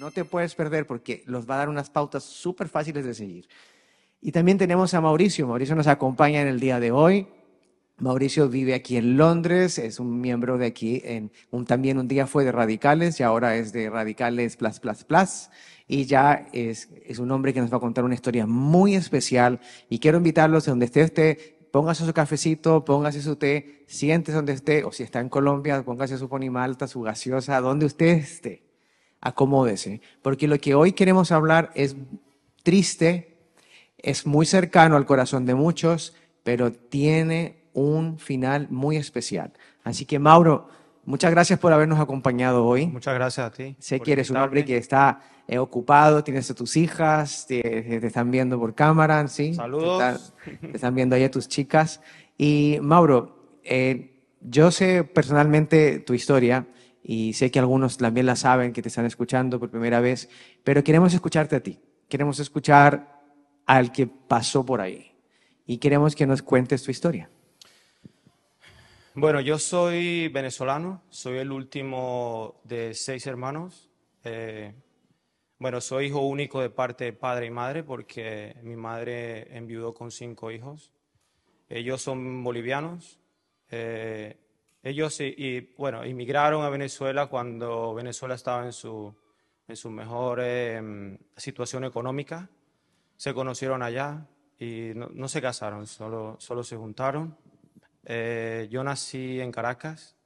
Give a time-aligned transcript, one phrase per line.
[0.00, 3.46] no te puedes perder porque los va a dar unas pautas súper fáciles de seguir.
[4.22, 5.46] Y también tenemos a Mauricio.
[5.46, 7.28] Mauricio nos acompaña en el día de hoy.
[7.98, 11.30] Mauricio vive aquí en Londres, es un miembro de aquí, en,
[11.66, 15.50] también un día fue de Radicales y ahora es de Radicales Plus Plus Plus.
[15.86, 19.60] Y ya es, es un hombre que nos va a contar una historia muy especial.
[19.90, 21.38] Y quiero invitarlos a donde esté usted,
[21.70, 26.16] póngase su cafecito, póngase su té, siéntese donde esté, o si está en Colombia, póngase
[26.16, 28.69] su ponimalta, su gaseosa, donde usted esté,
[29.20, 30.00] acomódese.
[30.22, 31.96] Porque lo que hoy queremos hablar es
[32.62, 33.36] triste,
[33.98, 39.52] es muy cercano al corazón de muchos, pero tiene un final muy especial.
[39.84, 40.68] Así que, Mauro,
[41.04, 42.86] muchas gracias por habernos acompañado hoy.
[42.86, 43.76] Muchas gracias a ti.
[43.78, 48.06] Sé que eres un hombre que está eh, ocupado, tienes a tus hijas, te, te,
[48.06, 49.54] están viendo por cámara, ¿sí?
[49.54, 50.32] Saludos.
[50.44, 52.00] Te, te están viendo ahí a tus chicas.
[52.38, 56.66] Y, Mauro, eh, yo sé personalmente tu historia
[57.02, 60.28] y sé que algunos también la saben, que te están escuchando por primera vez,
[60.64, 61.78] pero queremos escucharte a ti.
[62.08, 63.20] Queremos escuchar
[63.66, 65.12] al que pasó por ahí
[65.66, 67.30] y queremos que nos cuentes tu historia.
[69.14, 73.88] Bueno, yo soy venezolano, soy el último de seis hermanos.
[74.24, 74.74] Eh,
[75.58, 80.10] bueno, soy hijo único de parte de padre y madre porque mi madre enviudó con
[80.10, 80.90] cinco hijos.
[81.68, 83.20] Ellos son bolivianos.
[83.70, 84.39] Eh,
[84.82, 89.14] ellos, y, bueno, inmigraron a Venezuela cuando Venezuela estaba en su,
[89.68, 92.48] en su mejor eh, situación económica.
[93.16, 94.26] Se conocieron allá
[94.58, 97.36] y no, no se casaron, solo, solo se juntaron.
[98.04, 100.16] Eh, yo nací en Caracas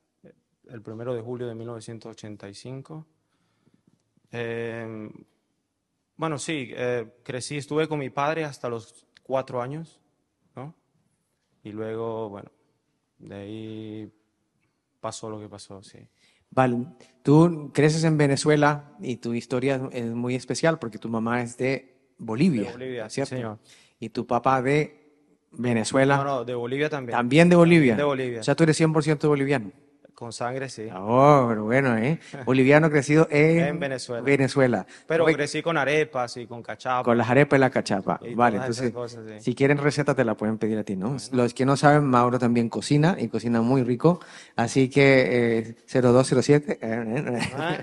[0.69, 3.07] el primero de julio de 1985.
[4.33, 5.11] Eh,
[6.17, 10.01] bueno, sí, eh, crecí, estuve con mi padre hasta los cuatro años,
[10.55, 10.75] ¿no?
[11.63, 12.51] Y luego, bueno,
[13.19, 14.13] de ahí
[15.05, 15.99] pasó lo que pasó, sí.
[16.49, 16.87] Vale,
[17.23, 22.15] tú creces en Venezuela y tu historia es muy especial porque tu mamá es de
[22.17, 23.37] Bolivia, De Bolivia, ¿cierto?
[23.37, 23.59] señor.
[24.01, 24.79] Y tu papá de
[25.51, 26.17] Venezuela.
[26.17, 27.19] No, no, de Bolivia también.
[27.19, 27.97] También de Bolivia.
[27.97, 28.41] De Bolivia.
[28.41, 29.73] O sea, tú eres 100% boliviano.
[30.15, 30.87] Con sangre, sí.
[30.95, 32.21] Oh, pero bueno, ¿eh?
[32.47, 34.23] Boliviano crecido en, En Venezuela.
[34.23, 34.87] Venezuela.
[35.09, 37.03] Pero Oye, crecí con arepas y con cachapa.
[37.03, 38.21] Con las arepas y la cachapa.
[38.23, 39.41] Y Vale, entonces, cosas, sí.
[39.41, 41.17] si quieren receta te la pueden pedir a ti, ¿no?
[41.33, 44.21] Los que no saben, Mauro también cocina y cocina muy rico.
[44.55, 46.79] Así que eh, 0207.
[47.57, 47.79] Ah.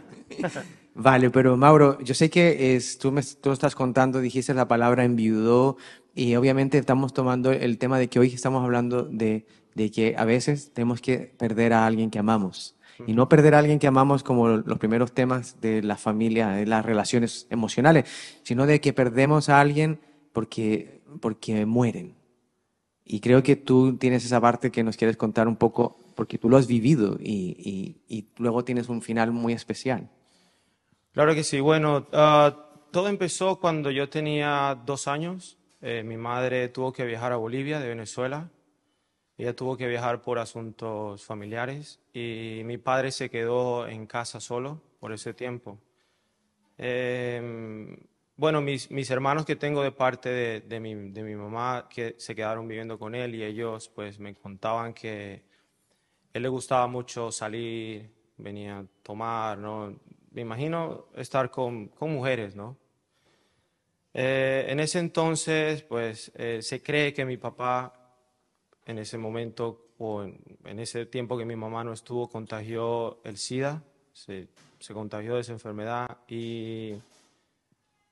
[0.93, 5.03] Vale, pero Mauro, yo sé que es, tú me tú estás contando, dijiste la palabra
[5.05, 5.77] enviudó
[6.13, 9.45] y obviamente estamos tomando el tema de que hoy estamos hablando de,
[9.75, 12.75] de que a veces tenemos que perder a alguien que amamos.
[13.07, 16.67] Y no perder a alguien que amamos como los primeros temas de la familia, de
[16.67, 18.05] las relaciones emocionales,
[18.43, 19.99] sino de que perdemos a alguien
[20.33, 22.13] porque, porque mueren.
[23.03, 26.47] Y creo que tú tienes esa parte que nos quieres contar un poco, porque tú
[26.47, 30.07] lo has vivido y, y, y luego tienes un final muy especial.
[31.13, 31.59] Claro que sí.
[31.59, 32.55] Bueno, ah,
[32.91, 35.57] todo empezó cuando yo tenía dos años.
[35.81, 38.49] Eh, mi madre tuvo que viajar a Bolivia de Venezuela.
[39.41, 44.79] Ella tuvo que viajar por asuntos familiares y mi padre se quedó en casa solo
[44.99, 45.79] por ese tiempo.
[46.77, 47.97] Eh,
[48.35, 52.13] bueno, mis, mis hermanos que tengo de parte de, de, mi, de mi mamá que
[52.19, 55.41] se quedaron viviendo con él y ellos pues me contaban que
[56.33, 59.99] él le gustaba mucho salir, venía a tomar, ¿no?
[60.29, 62.77] Me imagino estar con, con mujeres, ¿no?
[64.13, 68.00] Eh, en ese entonces, pues, eh, se cree que mi papá,
[68.85, 73.83] en ese momento, o en, ese tiempo que mi mamá no estuvo, contagió el SIDA,
[74.13, 74.47] se,
[74.79, 76.93] se contagió de esa enfermedad y,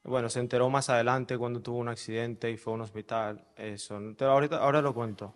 [0.03, 3.99] bueno, se enteró más adelante cuando tuvo un accidente y fue a un hospital, eso.
[4.17, 5.33] Pero ahorita, ahora lo cuento.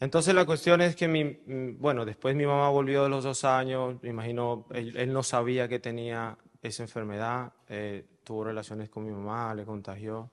[0.00, 1.38] Entonces la cuestión es que, mi,
[1.78, 5.66] bueno, después mi mamá volvió de los dos años, me imagino, él, él no sabía
[5.66, 10.30] que tenía esa enfermedad, eh, tuvo relaciones con mi mamá, le contagió.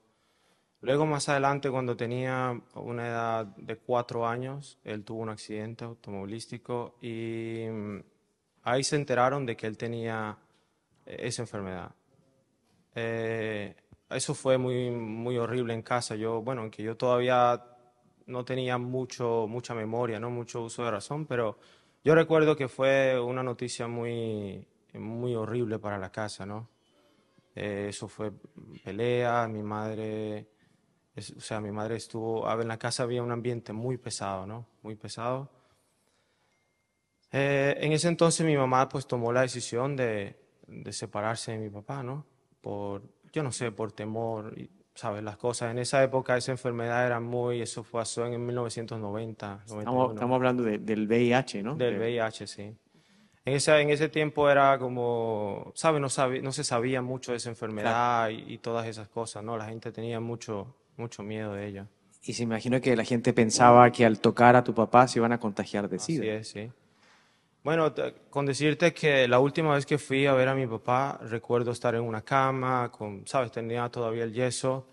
[0.82, 6.96] Luego más adelante, cuando tenía una edad de cuatro años, él tuvo un accidente automovilístico
[7.02, 8.00] y mm,
[8.64, 10.38] ahí se enteraron de que él tenía
[11.06, 11.92] eh, esa enfermedad.
[12.94, 13.76] Eh,
[14.10, 16.16] eso fue muy, muy horrible en casa.
[16.16, 17.64] Yo, bueno, aunque yo todavía
[18.28, 21.58] no tenía mucho, mucha memoria, no mucho uso de razón, pero
[22.04, 26.70] yo recuerdo que fue una noticia muy, muy horrible para la casa, ¿no?
[27.56, 28.32] Eh, eso fue
[28.84, 30.50] pelea, mi madre,
[31.16, 34.66] es, o sea, mi madre estuvo, en la casa había un ambiente muy pesado, ¿no?
[34.84, 35.50] Muy pesado.
[37.32, 40.36] Eh, en ese entonces mi mamá pues tomó la decisión de,
[40.68, 42.26] de separarse de mi papá, ¿no?
[42.62, 44.56] Por, yo no sé, por temor,
[44.94, 45.72] sabes, las cosas.
[45.72, 49.64] En esa época esa enfermedad era muy, eso pasó en 1990.
[49.66, 51.76] Estamos, estamos hablando de, del VIH, ¿no?
[51.76, 52.76] Del VIH, sí.
[53.44, 56.02] En ese, en ese tiempo era como, ¿sabes?
[56.02, 59.56] No, sabe, no se sabía mucho de esa enfermedad y, y todas esas cosas, ¿no?
[59.56, 61.88] La gente tenía mucho, mucho miedo de ella.
[62.24, 65.32] Y se imagino que la gente pensaba que al tocar a tu papá se iban
[65.32, 66.22] a contagiar de SIDA.
[66.22, 66.72] Así es, sí.
[67.64, 67.94] Bueno,
[68.30, 71.96] con decirte que la última vez que fui a ver a mi papá, recuerdo estar
[71.96, 73.52] en una cama, con, ¿sabes?
[73.52, 74.88] Tenía todavía el yeso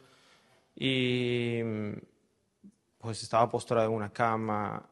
[0.74, 1.92] y mm,
[2.98, 4.88] pues estaba postrado en una cama,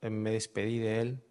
[0.00, 1.24] eh, me despedí de él.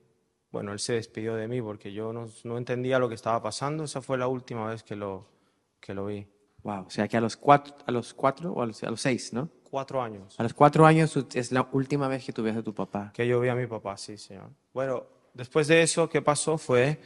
[0.52, 3.86] Bueno, él se despidió de mí porque yo no, no entendía lo que estaba pasando.
[3.86, 5.28] Esa fue la última vez que lo,
[5.80, 6.28] que lo vi.
[6.64, 9.02] Wow, o sea que a los cuatro, a los cuatro o a los, a los
[9.02, 9.50] seis, ¿no?
[9.70, 12.74] Cuatro años A los cuatro años es la última vez que tú ves a tu
[12.74, 13.12] papá.
[13.14, 14.50] que yo vi a mi papá, sí, señor.
[14.74, 16.58] Bueno, después de eso, ¿qué pasó?
[16.58, 17.00] Fue,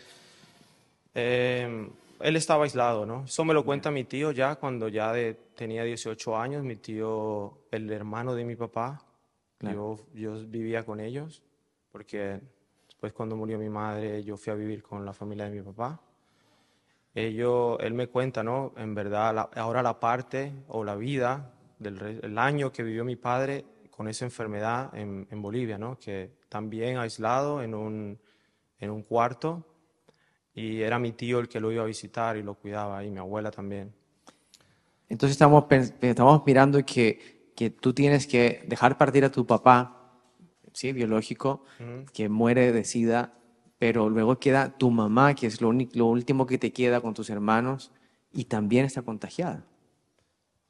[1.15, 1.89] eh,
[2.19, 3.23] él estaba aislado, ¿no?
[3.25, 7.59] Eso me lo cuenta mi tío ya cuando ya de- tenía 18 años, mi tío,
[7.71, 9.01] el hermano de mi papá,
[9.57, 9.97] Claro.
[10.13, 11.41] yo, yo vivía con ellos,
[11.91, 12.39] porque
[12.87, 15.99] después cuando murió mi madre, yo fui a vivir con la familia de mi papá.
[17.17, 18.73] Ello- él me cuenta, ¿no?
[18.77, 23.15] En verdad, la- ahora la parte o la vida del el año que vivió mi
[23.15, 25.97] padre con esa enfermedad en, en Bolivia, ¿no?
[25.99, 28.19] Que también aislado en un,
[28.79, 29.65] en un cuarto
[30.53, 33.17] y era mi tío el que lo iba a visitar y lo cuidaba y mi
[33.19, 33.93] abuela también.
[35.09, 35.65] Entonces estamos,
[36.01, 40.11] estamos mirando que, que tú tienes que dejar partir a tu papá,
[40.73, 41.63] sí, biológico,
[42.13, 43.33] que muere de SIDA,
[43.79, 47.29] pero luego queda tu mamá, que es lo, lo último que te queda con tus
[47.29, 47.91] hermanos,
[48.33, 49.63] y también está contagiada.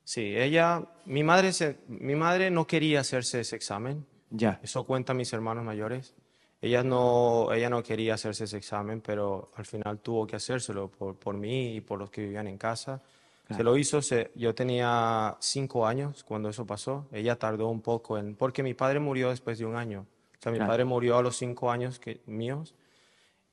[0.04, 4.06] Sí, ella, mi madre, se- mi madre no quería hacerse ese examen.
[4.30, 4.60] Ya.
[4.64, 6.14] Eso cuentan mis hermanos mayores.
[6.62, 11.16] Ella no, ella no quería hacerse ese examen, pero al final tuvo que hacérselo por,
[11.16, 13.02] por mí y por los que vivían en casa.
[13.56, 17.06] Se lo hizo, se- yo tenía cinco años cuando eso pasó.
[17.14, 20.06] Ella tardó un poco en, porque mi padre murió después de un año.
[20.38, 20.72] O sea, mi Claro.
[20.72, 22.76] padre murió a los cinco años que, míos.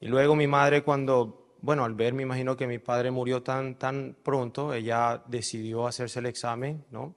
[0.00, 3.79] Y luego mi madre cuando, bueno, al ver, me imagino que mi padre murió tan,
[3.79, 7.14] tan pronto, ella decidió hacerse el examen, ¿no?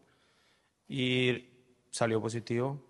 [0.88, 1.50] Y
[1.90, 2.82] salió positivo.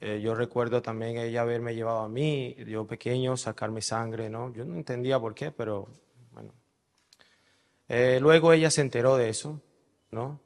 [0.00, 4.52] Eh, yo recuerdo también ella haberme llevado a mí, yo pequeño, sacarme sangre, ¿no?
[4.52, 5.88] Yo no entendía por qué, pero
[6.32, 6.52] bueno.
[7.88, 9.60] Eh, luego ella se enteró de eso,
[10.10, 10.40] ¿no?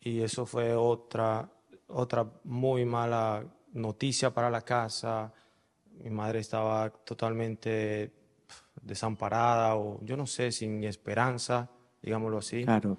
[0.00, 1.48] Y eso fue otra,
[1.88, 5.32] otra muy mala noticia para la casa.
[6.02, 8.12] Mi madre estaba totalmente
[8.82, 11.70] desamparada o yo no sé, sin esperanza,
[12.02, 12.96] digámoslo así Claro.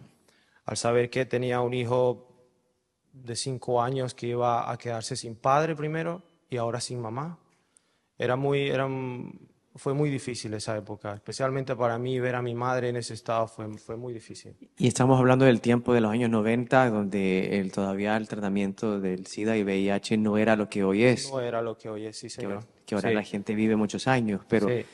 [0.66, 2.32] al saber que tenía un hijo
[3.14, 7.40] de cinco años que iba a quedarse sin padre primero y ahora sin mamá.
[8.18, 8.88] Era muy, era,
[9.76, 13.48] fue muy difícil esa época, especialmente para mí ver a mi madre en ese estado
[13.48, 14.56] fue, fue muy difícil.
[14.78, 19.28] Y estamos hablando del tiempo de los años 90, donde el, todavía el tratamiento del
[19.28, 22.18] SIDA y VIH no era lo que hoy es, No era lo que hoy es,
[22.18, 22.64] sí, que, señor.
[22.86, 24.68] que ahora Sí, la gente vive muchos años, pero...
[24.70, 24.86] sí.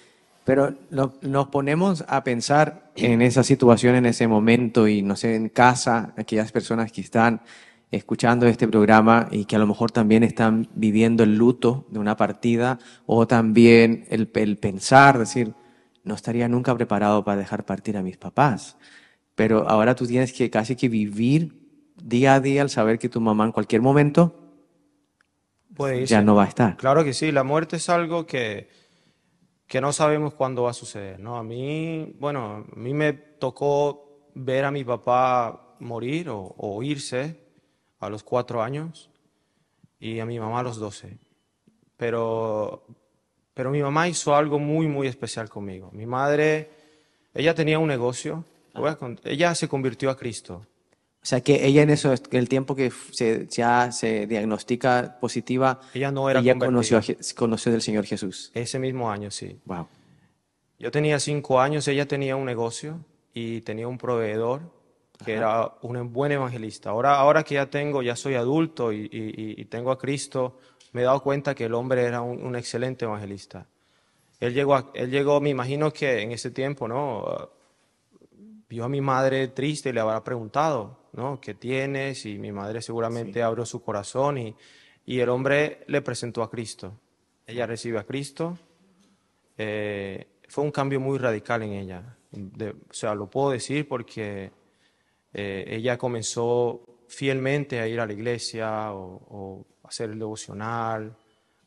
[0.43, 5.35] Pero lo- nos ponemos a pensar en esa situación, en ese momento, y no sé,
[5.35, 7.41] en casa, aquellas personas que están
[7.91, 12.15] escuchando este programa y que a lo mejor también están viviendo el luto de una
[12.15, 15.53] partida, o también el, el pensar, decir,
[16.03, 18.77] no estaría nunca preparado para dejar partir a mis papás.
[19.35, 21.61] Pero ahora tú tienes que casi que vivir
[22.01, 24.37] día a día al saber que tu mamá en cualquier momento
[25.75, 26.77] Puede ya no va a estar.
[26.77, 28.69] Claro que sí, la muerte es algo que,
[29.67, 31.37] que no sabemos cuándo va a suceder, ¿no?
[31.37, 37.40] A mí, bueno, a mí me tocó ver a mi papá morir o, o irse
[38.01, 39.09] a los cuatro años
[39.99, 41.17] y a mi mamá a los doce.
[41.97, 42.83] Pero,
[43.53, 45.89] pero mi mamá hizo algo muy, muy especial conmigo.
[45.93, 46.69] Mi madre,
[47.33, 48.43] ella tenía un negocio,
[48.73, 50.65] lo voy a cont- ella se convirtió a Cristo.
[51.23, 56.11] O sea que ella en eso, el tiempo que se, ya se diagnostica positiva, Ella
[56.11, 56.99] no era ella conoció,
[57.35, 58.49] conoció del Señor Jesús.
[58.55, 59.59] Ese mismo año, sí.
[59.65, 59.87] Wow.
[60.79, 63.05] Yo tenía cinco años, ella tenía un negocio
[63.35, 64.61] y tenía un proveedor
[65.23, 66.89] que era un buen evangelista.
[66.89, 70.57] Ahora, ahora que ya tengo, ya soy adulto y, y- y tengo a Cristo,
[70.93, 73.65] me he dado cuenta que el hombre era un, un excelente evangelista.
[74.39, 77.49] Él llegó, a- él llegó, me imagino que en ese tiempo, ¿no?
[78.69, 81.39] Vio a mi madre triste y le habrá preguntado, ¿no?
[81.41, 82.25] ¿Qué tienes?
[82.25, 84.55] Y mi madre seguramente abrió su corazón y,
[85.05, 86.93] y el hombre le presentó a Cristo.
[87.45, 88.57] Ella recibe a Cristo
[89.57, 92.17] eh, fue un cambio muy radical en ella.
[92.31, 94.51] De- o sea, lo puedo decir porque
[95.33, 101.15] eh, ella comenzó fielmente a ir a la iglesia o, o hacer el devocional,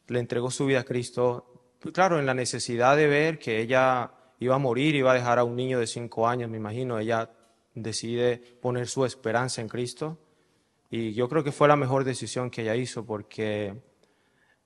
[0.09, 4.55] le entregó su vida a Cristo, claro, en la necesidad de ver que ella iba
[4.55, 7.31] a morir, iba a dejar a un niño de cinco años, me imagino, ella
[7.75, 10.19] decide poner su esperanza en Cristo.
[10.91, 13.75] Y yo creo que fue la mejor decisión que ella hizo porque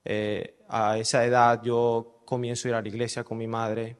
[0.04, 3.96] eh, a esa edad yo comienzo a ir a la iglesia con mi madre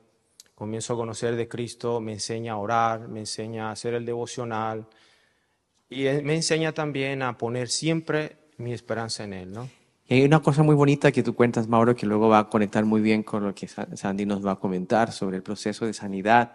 [0.59, 4.89] comienzo a conocer de Cristo, me enseña a orar, me enseña a hacer el devocional
[5.89, 9.71] y me enseña también a poner siempre mi esperanza en Él, ¿no?
[10.09, 12.85] Y hay una cosa muy bonita que tú cuentas, Mauro, que luego va a conectar
[12.85, 16.55] muy bien con lo que Sandy nos va a comentar sobre el proceso de sanidad.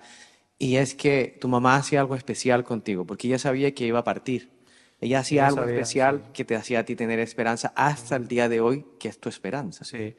[0.60, 4.04] Y es que tu mamá hacía algo especial contigo, porque ella sabía que iba a
[4.04, 4.50] partir.
[5.00, 8.60] Ella hacía algo especial que te hacía a ti tener esperanza hasta el día de
[8.60, 9.86] hoy, que es tu esperanza.
[9.86, 10.14] Sí.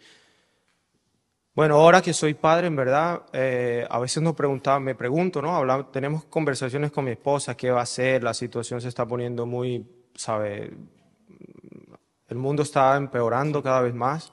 [1.55, 5.55] Bueno, ahora que soy padre, en verdad, eh, a veces nos preguntaba, me pregunto, ¿no?
[5.55, 9.47] Hablamos, tenemos conversaciones con mi esposa, qué va a hacer, la situación se está poniendo
[9.47, 10.73] muy, ¿sabe?
[12.27, 14.33] El mundo está empeorando cada vez más.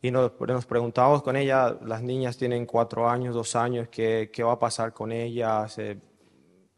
[0.00, 4.44] Y nos, nos preguntábamos con ella, las niñas tienen cuatro años, dos años, ¿qué, qué
[4.44, 5.76] va a pasar con ellas?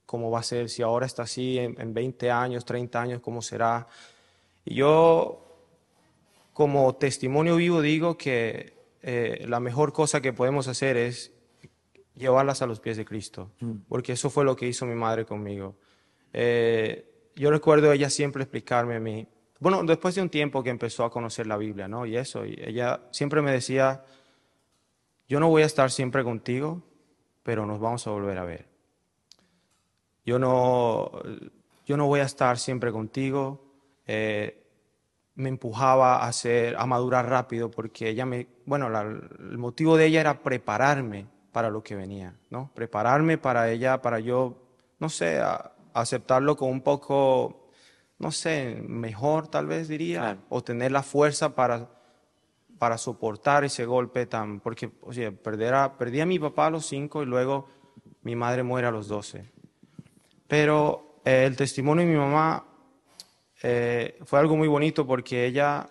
[0.06, 0.70] ¿Cómo va a ser?
[0.70, 3.86] Si ahora está así, en, en 20 años, 30 años, ¿cómo será?
[4.64, 5.66] Y yo,
[6.54, 8.75] como testimonio vivo, digo que
[9.08, 11.32] eh, la mejor cosa que podemos hacer es
[12.16, 13.72] llevarlas a los pies de Cristo, mm.
[13.88, 15.76] porque eso fue lo que hizo mi madre conmigo.
[16.32, 19.28] Eh, yo recuerdo ella siempre explicarme a mí,
[19.60, 22.04] bueno, después de un tiempo que empezó a conocer la Biblia, ¿no?
[22.04, 24.04] Y eso, y ella siempre me decía,
[25.28, 26.82] yo no voy a estar siempre contigo,
[27.44, 28.66] pero nos vamos a volver a ver.
[30.24, 31.12] Yo no,
[31.86, 33.64] yo no voy a estar siempre contigo.
[34.04, 34.65] Eh,
[35.36, 40.20] me empujaba a hacer, a madurar rápido, porque ella me, bueno, el motivo de ella
[40.20, 42.70] era prepararme para lo que venía, ¿no?
[42.74, 44.56] Prepararme para ella, para yo,
[44.98, 45.40] no sé,
[45.92, 47.68] aceptarlo con un poco,
[48.18, 51.90] no sé, mejor tal vez diría, o tener la fuerza para,
[52.78, 56.70] para soportar ese golpe tan, porque, o sea, perder a, perdí a mi papá a
[56.70, 57.68] los cinco y luego
[58.22, 59.50] mi madre muere a los doce.
[60.48, 62.64] Pero eh, el testimonio de mi mamá
[63.62, 65.88] eh, fue algo muy bonito porque ella,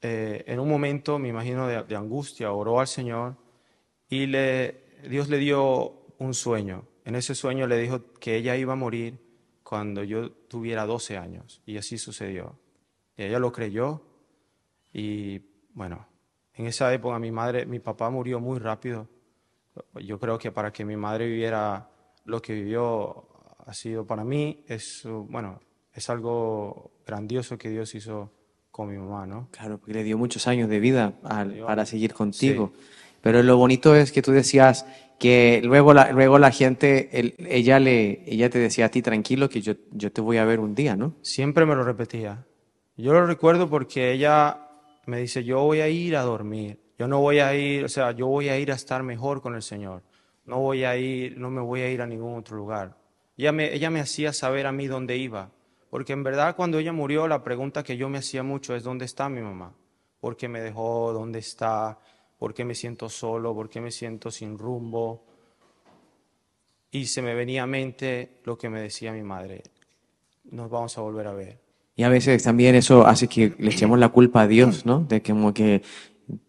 [0.00, 3.36] eh, en un momento, me imagino, de, angustia, oró al Señor
[4.08, 6.86] y le, Dios le dio un sueño.
[7.04, 9.18] En ese sueño le dijo que ella iba a morir
[9.62, 11.62] cuando yo tuviera 12 años.
[11.66, 12.58] Y así sucedió.
[13.16, 14.02] Y ella lo creyó.
[14.92, 15.40] Y
[15.72, 16.06] bueno,
[16.54, 19.08] en esa época mi madre, mi papá murió muy rápido.
[19.94, 21.90] Yo creo que para que mi madre viviera
[22.24, 23.28] lo que vivió
[23.66, 25.60] ha sido para mí, es, bueno,
[25.94, 28.30] es algo grandioso que Dios hizo
[28.70, 29.48] con mi mamá, ¿no?
[29.52, 32.72] Claro, porque le dio muchos años de vida para seguir contigo.
[33.20, 34.84] Pero lo bonito es que tú decías
[35.18, 37.08] que luego la, luego la gente,
[37.38, 40.60] ella, le, ella te decía a ti tranquilo que yo, yo te voy a ver
[40.60, 41.14] un día, ¿no?
[41.22, 42.44] Siempre me lo repetía.
[42.96, 44.58] Yo lo recuerdo porque ella
[45.06, 48.12] me dice, yo voy a ir a dormir, yo no voy a ir, o sea,
[48.12, 50.02] yo voy a ir a estar mejor con el Señor,
[50.46, 52.96] no voy a ir, no me voy a ir a ningún otro lugar.
[53.36, 55.50] Ella me, ella me hacía saber a mí dónde iba.
[55.94, 59.04] Porque en verdad cuando ella murió, la pregunta que yo me hacía mucho es, ¿dónde
[59.04, 59.72] está mi mamá?
[60.18, 61.12] ¿Por qué me dejó?
[61.12, 62.00] ¿Dónde está?
[62.36, 63.54] ¿Por qué me siento solo?
[63.54, 65.24] ¿Por qué me siento sin rumbo?
[66.90, 69.62] Y se me venía a mente lo que me decía mi madre,
[70.50, 71.60] nos vamos a volver a ver.
[71.94, 74.98] Y a veces también eso hace que le echemos la culpa a Dios, ¿no?
[74.98, 75.82] De que como que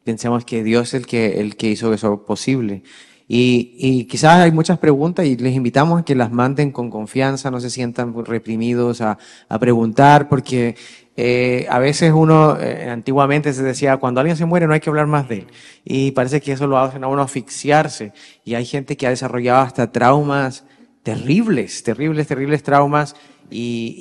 [0.03, 2.81] pensemos que Dios es el que, el que hizo eso posible.
[3.27, 7.50] Y, y, quizás hay muchas preguntas y les invitamos a que las manden con confianza,
[7.50, 9.17] no se sientan reprimidos a,
[9.50, 10.75] a preguntar, porque
[11.17, 14.89] eh, a veces uno, eh, antiguamente se decía, cuando alguien se muere no hay que
[14.89, 15.48] hablar más de él.
[15.84, 18.13] Y parece que eso lo hace a uno asfixiarse.
[18.44, 20.65] Y hay gente que ha desarrollado hasta traumas
[21.03, 23.15] terribles, terribles, terribles traumas
[23.50, 23.96] y,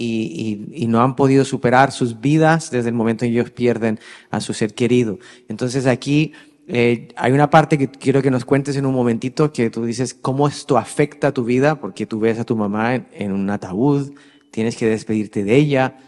[0.74, 4.00] y, y, no han podido superar sus vidas desde el momento en que ellos pierden
[4.30, 5.18] a su ser querido.
[5.48, 6.32] Entonces aquí
[6.66, 10.14] eh, hay una parte que quiero que nos cuentes en un momentito, que tú dices
[10.14, 14.12] cómo esto afecta a tu vida, porque tú ves a tu mamá en, un ataúd,
[14.50, 15.98] tienes que despedirte de ella.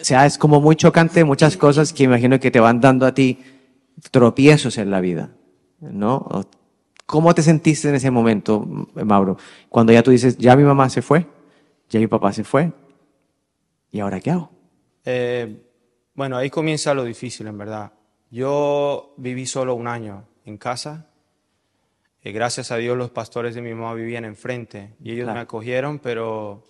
[0.00, 3.14] O sea, es como muy chocante muchas cosas que imagino que te van dando a
[3.14, 3.38] ti
[4.10, 5.30] tropiezos en la vida,
[5.80, 6.46] ¿no?
[7.06, 9.36] ¿Cómo te sentiste en ese momento, Mauro?
[9.68, 11.26] Cuando ya tú dices, ya mi mamá se fue,
[11.88, 12.72] ya mi papá se fue,
[13.92, 14.50] ¿y ahora qué hago?
[15.04, 15.62] Eh,
[16.14, 17.92] bueno, ahí comienza lo difícil, en verdad.
[18.34, 21.06] Yo viví solo un año en casa.
[22.20, 26.00] Y gracias a Dios los pastores de mi mamá vivían enfrente y ellos me acogieron,
[26.00, 26.64] pero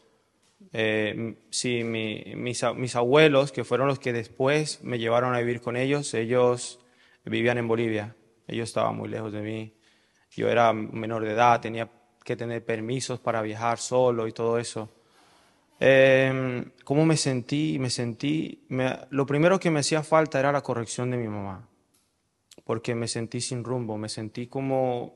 [0.74, 5.78] eh, sí, mis, mis, abuelos, que fueron los que después me llevaron a vivir con
[5.78, 6.80] ellos, ellos
[7.24, 8.14] vivían en Bolivia.
[8.46, 9.74] Ellos estaban muy lejos de mí.
[10.32, 11.90] Yo era menor de edad, tenía
[12.24, 14.92] que tener permisos para viajar solo y todo eso.
[15.80, 17.78] Eh, ¿Cómo me sentí?
[17.78, 18.66] Me sentí,
[19.10, 21.68] lo primero que me hacía falta era la corrección de mi mamá,
[22.64, 25.14] porque me sentí sin rumbo, me sentí como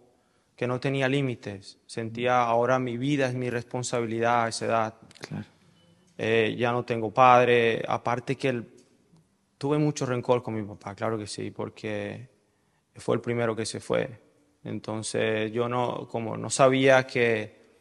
[0.56, 4.94] que no tenía límites, sentía ahora mi vida es mi responsabilidad a esa edad.
[6.16, 8.62] Eh, ya no tengo padre, aparte que
[9.56, 12.28] tuve mucho rencor con mi papá, claro que sí, porque
[12.96, 14.20] fue el primero que se fue.
[14.64, 17.76] Entonces yo no, como no sabía que,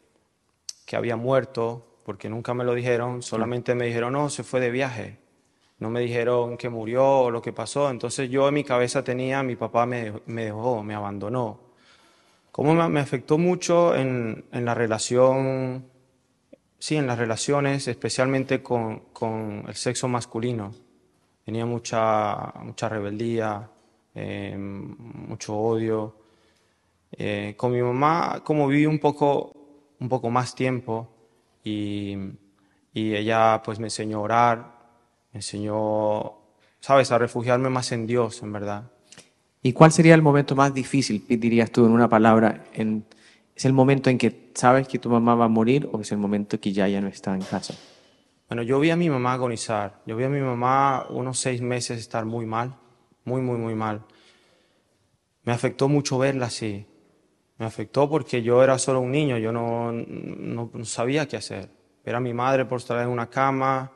[0.86, 4.70] que había muerto, porque nunca me lo dijeron, solamente me dijeron, no, se fue de
[4.70, 5.18] viaje.
[5.78, 7.90] No me dijeron que murió o lo que pasó.
[7.90, 11.60] Entonces yo en mi cabeza tenía, mi papá me, me dejó, me abandonó.
[12.50, 15.84] ¿Cómo me, me afectó mucho en, en, la relación,
[16.78, 20.72] sí, en las relaciones, especialmente con, con el sexo masculino?
[21.44, 23.68] Tenía mucha, mucha rebeldía,
[24.14, 26.16] eh, mucho odio.
[27.12, 29.52] Eh, con mi mamá, como viví un poco,
[30.00, 31.17] un poco más tiempo
[31.68, 32.32] y,
[32.92, 34.58] y ella pues me enseñó a orar,
[35.32, 36.34] me enseñó,
[36.80, 38.90] sabes, a refugiarme más en Dios, en verdad.
[39.62, 42.64] ¿Y cuál sería el momento más difícil, dirías tú, en una palabra?
[42.72, 43.04] En,
[43.54, 46.18] ¿Es el momento en que sabes que tu mamá va a morir o es el
[46.18, 47.74] momento que ya ya no está en casa?
[48.48, 50.00] Bueno, yo vi a mi mamá agonizar.
[50.06, 52.76] Yo vi a mi mamá unos seis meses estar muy mal,
[53.24, 54.04] muy, muy, muy mal.
[55.42, 56.86] Me afectó mucho verla así.
[57.58, 61.68] Me afectó porque yo era solo un niño, yo no, no, sabía qué hacer.
[62.04, 63.90] Era mi madre por estar en una cama,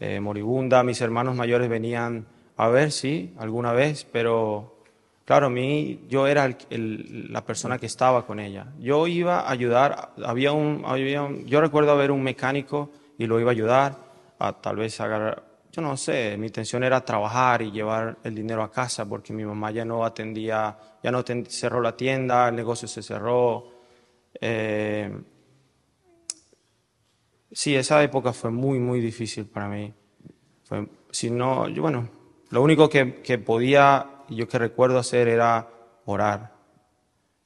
[0.00, 0.82] eh, moribunda.
[0.82, 4.78] Mis hermanos mayores venían a ver, sí, alguna vez, pero
[5.24, 8.66] claro, a mí yo era la persona que estaba con ella.
[8.80, 13.38] Yo iba a ayudar, había un, había un, yo recuerdo haber un mecánico y lo
[13.38, 13.96] iba a ayudar
[14.40, 15.43] a tal vez agarrar,
[15.74, 19.44] yo no sé, mi intención era trabajar y llevar el dinero a casa porque mi
[19.44, 23.72] mamá ya no atendía, ya no cerró la tienda, el negocio se cerró.
[24.40, 25.10] Eh,
[27.50, 29.92] sí, esa época fue muy, muy difícil para mí.
[31.10, 32.08] Si no, yo, bueno,
[32.50, 35.68] lo único que, que podía, yo que recuerdo hacer era
[36.04, 36.54] orar.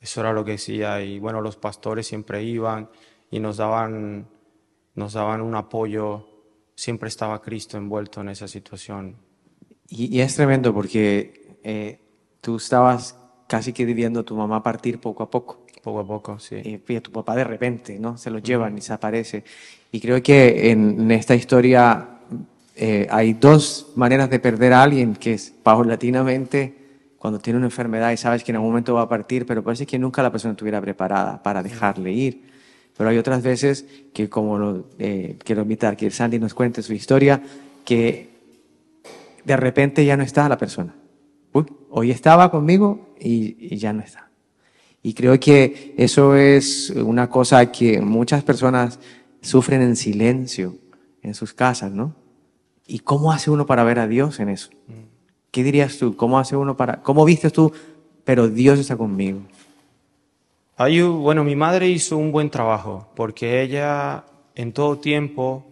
[0.03, 1.01] Eso era lo que decía.
[1.01, 2.91] Y bueno, los pastores siempre iban
[3.31, 4.29] y nos daban,
[4.95, 6.38] nos daban un apoyo.
[6.79, 9.17] Siempre estaba Cristo envuelto en esa situación.
[9.89, 11.99] Y, y es tremendo porque eh,
[12.41, 13.19] tú estabas
[13.49, 15.67] casi que viviendo a tu mamá partir poco a poco.
[15.83, 16.55] Poco a poco, sí.
[16.55, 18.17] Y, y tu papá de repente, ¿no?
[18.17, 19.43] Se lo llevan y se aparece.
[19.91, 22.11] Y creo que en, en esta historia
[22.77, 26.77] eh, hay dos maneras de perder a alguien, que es paulatinamente
[27.19, 29.85] cuando tiene una enfermedad y sabes que en algún momento va a partir, pero parece
[29.85, 32.58] que nunca la persona estuviera preparada para dejarle ir.
[32.99, 36.93] Pero hay otras veces que, como lo, eh, quiero invitar que Sandy nos cuente su
[36.93, 37.41] historia,
[37.85, 38.29] que
[39.45, 40.95] de repente ya no está la persona.
[41.53, 44.29] Uy, hoy estaba conmigo y, y ya no está.
[45.03, 48.99] Y creo que eso es una cosa que muchas personas
[49.41, 50.75] sufren en silencio
[51.23, 52.15] en sus casas, ¿no?
[52.87, 54.71] ¿Y cómo hace uno para ver a Dios en eso?
[55.51, 56.17] ¿Qué dirías tú?
[56.17, 57.73] ¿Cómo hace uno para, cómo vistes tú,
[58.25, 59.41] pero Dios está conmigo?
[60.81, 65.67] Hay, bueno, mi madre hizo un buen trabajo porque ella en todo tiempo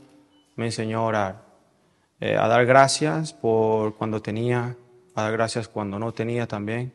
[0.56, 1.44] me enseñó a orar,
[2.18, 4.76] eh, a dar gracias por cuando tenía,
[5.14, 6.92] a dar gracias cuando no tenía también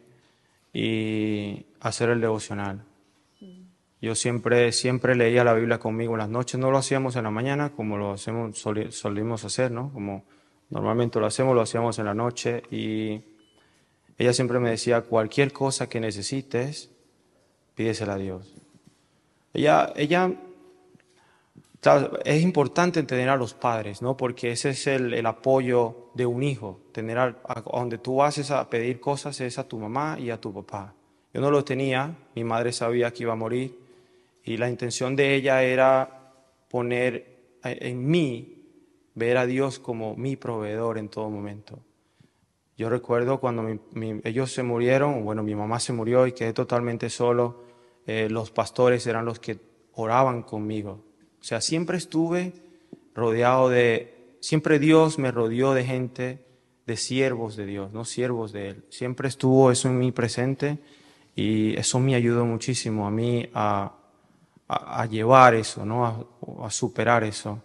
[0.73, 2.83] y hacer el devocional.
[4.01, 7.31] Yo siempre, siempre leía la Biblia conmigo en las noches, no lo hacíamos en la
[7.31, 9.89] mañana como lo hacemos, soli, solimos hacer, ¿no?
[9.93, 10.25] Como
[10.69, 13.21] normalmente lo hacemos, lo hacíamos en la noche y
[14.17, 16.91] ella siempre me decía, cualquier cosa que necesites,
[17.81, 18.53] pídesela a Dios.
[19.53, 20.31] Ella, ella,
[22.25, 24.15] es importante tener a los padres, ¿no?
[24.15, 28.51] Porque ese es el, el apoyo de un hijo, tener a, a, donde tú vas
[28.51, 30.93] a pedir cosas es a tu mamá y a tu papá.
[31.33, 33.79] Yo no lo tenía, mi madre sabía que iba a morir
[34.43, 36.33] y la intención de ella era
[36.69, 38.61] poner en mí,
[39.15, 41.79] ver a Dios como mi proveedor en todo momento.
[42.77, 46.53] Yo recuerdo cuando mi, mi, ellos se murieron, bueno, mi mamá se murió y quedé
[46.53, 47.70] totalmente solo,
[48.07, 49.59] eh, los pastores eran los que
[49.93, 51.03] oraban conmigo.
[51.39, 52.53] O sea, siempre estuve
[53.15, 56.45] rodeado de, siempre Dios me rodeó de gente,
[56.85, 58.85] de siervos de Dios, no siervos de Él.
[58.89, 60.79] Siempre estuvo eso en mi presente
[61.35, 63.97] y eso me ayudó muchísimo a mí a,
[65.09, 66.29] llevar eso, ¿no?
[66.61, 67.61] A, superar eso.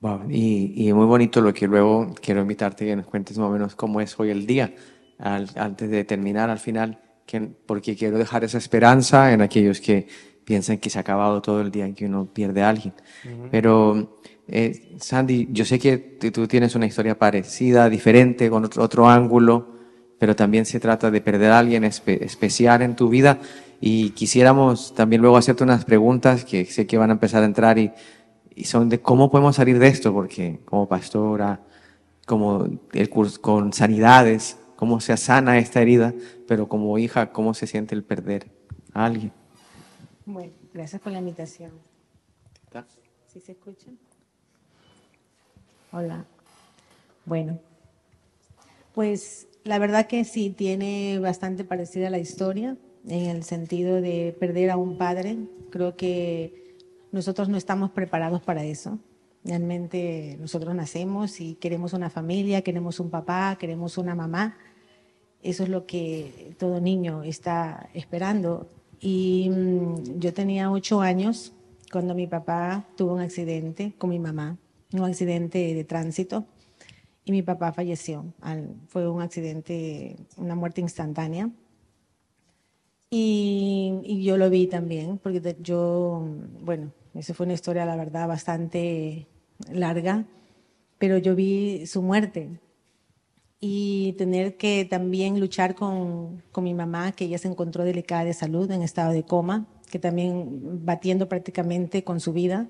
[0.00, 0.22] Wow.
[0.28, 3.74] Y, y, muy bonito lo que luego quiero invitarte que nos cuentes más o menos
[3.74, 4.74] cómo es hoy el día,
[5.18, 10.08] antes de terminar al final, que, porque quiero dejar esa esperanza en aquellos que
[10.44, 12.94] piensan que se ha acabado todo el día en que uno pierde a alguien.
[13.24, 13.48] Uh -huh.
[13.52, 15.98] Pero, eh, Sandy, yo sé que
[16.32, 19.76] tú tienes una historia parecida, diferente, con otro, otro ángulo,
[20.18, 23.38] pero también se trata de perder a alguien espe especial en tu vida
[23.80, 27.78] y quisiéramos también luego hacerte unas preguntas que sé que van a empezar a entrar
[27.78, 27.92] y
[28.58, 31.60] y son de cómo podemos salir de esto, porque como pastora,
[32.26, 36.14] como el curso, con sanidades, cómo se sana esta herida,
[36.46, 38.48] pero como hija, cómo se siente el perder
[38.94, 39.32] a alguien.
[40.24, 41.72] Bueno, gracias por la invitación.
[43.26, 43.90] ¿Sí se escucha?
[45.90, 46.24] Hola.
[47.26, 47.58] Bueno,
[48.94, 52.76] pues la verdad que sí, tiene bastante parecida la historia.
[53.08, 55.38] en el sentido de perder a un padre.
[55.70, 56.76] Creo que
[57.10, 59.00] nosotros no estamos preparados para eso.
[59.44, 64.56] Realmente nosotros nacemos y queremos una familia, queremos un papá, queremos una mamá.
[65.42, 68.68] Eso es lo que todo niño está esperando.
[69.00, 71.52] Y mm, yo tenía ocho años
[71.92, 74.58] cuando mi papá tuvo un accidente con mi mamá,
[74.92, 76.44] un accidente de tránsito,
[77.24, 78.24] y mi papá falleció.
[78.88, 81.50] Fue un accidente, una muerte instantánea.
[83.10, 86.26] Y, yo lo vi también, porque yo,
[86.62, 89.26] bueno, esa fue una historia, la verdad, bastante
[89.70, 90.24] larga,
[90.98, 92.60] pero yo vi su muerte
[93.60, 98.34] y tener que también luchar con, con mi mamá, que ella se encontró delicada de
[98.34, 102.68] salud, en estado de coma, que también batiendo prácticamente con su vida,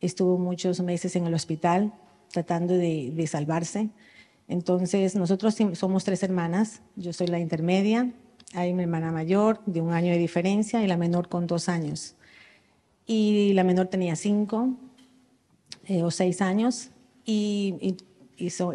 [0.00, 1.92] estuvo muchos meses en el hospital
[2.32, 3.90] tratando de, de salvarse.
[4.48, 8.12] Entonces, nosotros somos tres hermanas, yo soy la intermedia,
[8.52, 12.16] hay una hermana mayor de un año de diferencia y la menor con dos años.
[13.06, 14.74] Y la menor tenía cinco
[15.86, 16.90] eh, o seis años
[17.24, 17.96] y, y,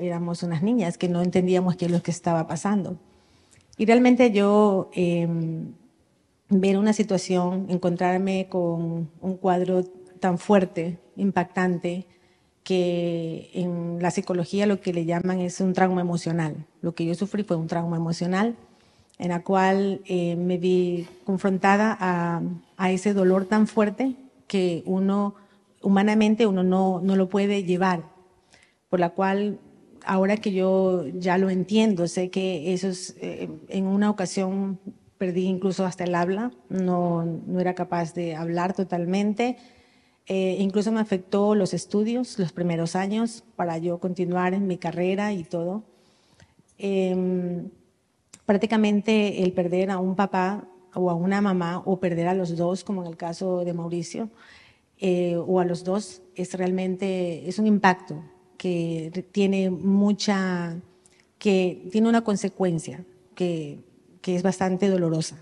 [0.01, 2.97] éramos unas niñas que no entendíamos qué es lo que estaba pasando.
[3.77, 5.73] Y realmente yo em,
[6.49, 9.83] ver una situación, encontrarme con un cuadro
[10.19, 12.07] tan fuerte, impactante,
[12.63, 16.65] que en la psicología lo que le llaman es un trauma emocional.
[16.81, 18.55] Lo que yo sufrí fue un trauma emocional
[19.19, 22.41] en la cual eh, me vi confrontada a,
[22.77, 24.15] a, ese dolor tan fuerte
[24.47, 25.35] que uno,
[25.81, 28.03] humanamente, uno no, no lo puede llevar,
[28.95, 29.59] por la cual
[30.05, 34.79] ahora que yo ya lo entiendo, sé que eso es, eh, en una ocasión
[35.17, 39.57] perdí incluso hasta el habla, no, no era capaz de hablar totalmente.
[40.27, 45.33] Eh, incluso me afectó los estudios, los primeros años, para yo continuar en mi carrera
[45.33, 45.83] y todo.
[46.77, 47.69] Em,
[48.45, 52.85] prácticamente el perder a un papá o a una mamá o perder a los dos,
[52.85, 54.29] como en el caso de Mauricio,
[54.99, 58.23] eh, o a los dos, es realmente, es un impacto
[58.57, 60.75] que tiene mucha,
[61.39, 63.03] que tiene una consecuencia
[63.35, 63.79] que
[64.25, 65.37] que es bastante dolorosa.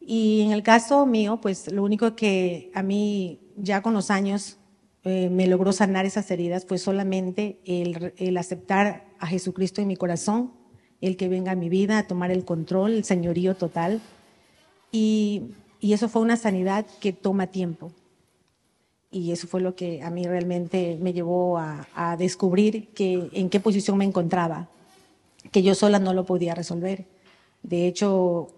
[0.00, 4.56] Y en el caso mío, pues lo único que a mí ya con los años
[5.04, 9.94] eh, me logró sanar esas heridas fue solamente el, el, aceptar a Jesucristo en mi
[9.94, 10.50] corazón,
[11.00, 14.00] el que venga a mi vida a tomar el control, el señorío total.
[14.90, 17.92] Y, y eso fue una sanidad que toma tiempo.
[19.16, 23.60] Y eso fue lo que a mí realmente me llevó a, descubrir que, en qué
[23.60, 24.68] posición me encontraba,
[25.52, 27.06] que yo sola no lo podía resolver
[27.66, 28.48] de hecho,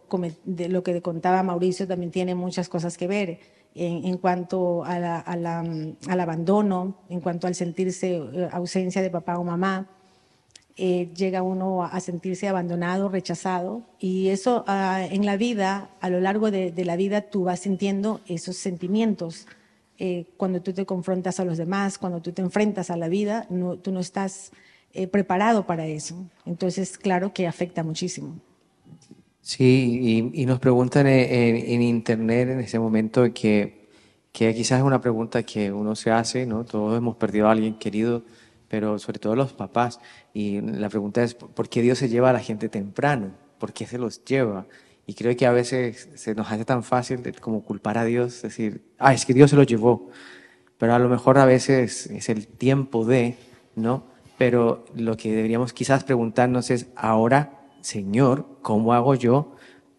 [0.44, 3.40] de lo que contaba Mauricio también tiene muchas cosas que ver
[3.74, 9.88] en, cuanto al abandono, en cuanto al sentirse eh, ausencia de papá o mamá.
[10.76, 16.20] Eh, llega uno a sentirse abandonado, rechazado, y eso ah, en la vida, a lo
[16.20, 19.46] largo de, la vida, tú vas sintiendo esos sentimientos.
[19.98, 23.46] Eh, cuando tú te confrontas a los demás, cuando tú te enfrentas a la vida,
[23.82, 24.52] tú no estás
[25.11, 26.26] preparado para eso.
[26.46, 28.37] Entonces, claro que afecta muchísimo.
[29.48, 33.88] Sí, y, nos preguntan en, internet en ese momento que,
[34.30, 36.66] que quizás es una pregunta que uno se hace, ¿no?
[36.66, 38.24] Todos hemos perdido a alguien querido,
[38.68, 40.00] pero sobre todo los papás.
[40.34, 43.30] Y la pregunta es, ¿por qué Dios se lleva a la gente temprano?
[43.58, 44.66] ¿Por qué se los lleva?
[45.08, 48.82] Y creo que a veces se nos hace tan fácil como culpar a Dios, decir,
[48.98, 50.10] ah, es que Dios se lo llevó.
[50.76, 53.36] Pero a lo mejor a veces es el tiempo de,
[53.74, 54.04] ¿no?
[54.36, 59.54] Pero lo que deberíamos quizás preguntarnos es, ahora Señor, ¿cómo hago yo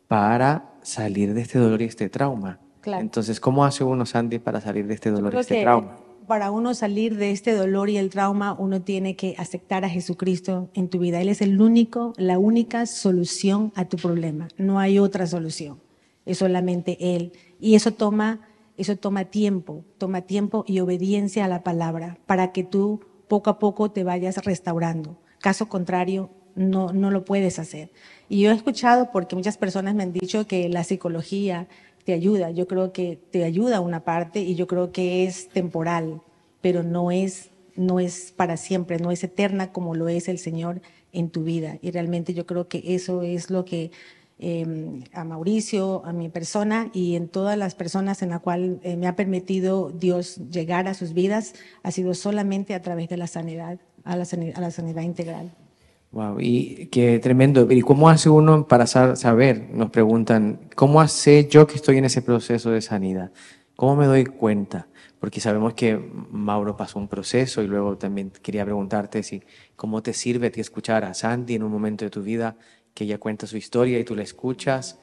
[0.08, 2.60] para salir de este dolor y este trauma?
[2.86, 5.98] Entonces, ¿cómo hace uno, Sandy, para salir de este dolor y este trauma?
[6.30, 10.70] Para uno salir de este dolor y el trauma, uno tiene que aceptar a Jesucristo
[10.76, 11.20] en tu vida.
[11.20, 14.48] Él es el único, la única solución a tu problema.
[14.56, 15.80] No hay otra solución.
[16.28, 17.32] Es solamente Él.
[17.60, 18.42] Y eso toma,
[18.78, 23.58] eso toma tiempo, toma tiempo y obediencia a la palabra para que tú poco a
[23.58, 25.18] poco te vayas restaurando.
[25.40, 27.90] Caso contrario, no, no lo puedes hacer.
[28.28, 31.68] Y yo he escuchado, porque muchas personas me han dicho que la psicología
[32.10, 32.50] te ayuda.
[32.50, 36.24] Yo creo que te ayuda una parte y yo creo que es temporal,
[36.60, 40.82] pero no es, no es para siempre, no es eterna como lo es el Señor
[41.12, 41.78] en tu vida.
[41.84, 43.92] Y realmente yo creo que eso es lo que
[44.40, 48.98] em, a Mauricio, a mi persona y en todas las personas en la cual eh,
[48.98, 53.28] me ha permitido Dios llegar a sus vidas, ha sido solamente a través de la
[53.28, 55.52] sanidad, a la a la sanidad integral.
[56.12, 57.72] Wow, y qué tremendo.
[57.72, 59.70] ¿Y cómo hace uno para saber?
[59.72, 63.32] Nos preguntan, ¿cómo hace yo que estoy en ese proceso de sanidad?
[63.76, 64.88] ¿Cómo me doy cuenta?
[65.20, 65.98] Porque sabemos que
[66.32, 69.44] Mauro pasó un proceso y luego también quería preguntarte si
[69.76, 72.58] cómo te sirve ti escuchar a Sandy en un momento de tu vida
[72.96, 75.00] que ella cuenta su historia y tú la escuchas.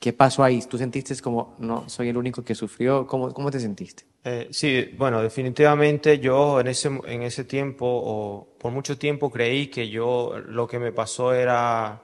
[0.00, 0.60] ¿Qué pasó ahí?
[0.68, 3.06] ¿Tú sentiste como, no, soy el único que sufrió?
[3.06, 4.04] ¿Cómo, cómo te sentiste?
[4.30, 9.68] Eh, sí, bueno, definitivamente yo en ese, en ese tiempo, o por mucho tiempo creí
[9.68, 11.98] que yo, lo que me pasó era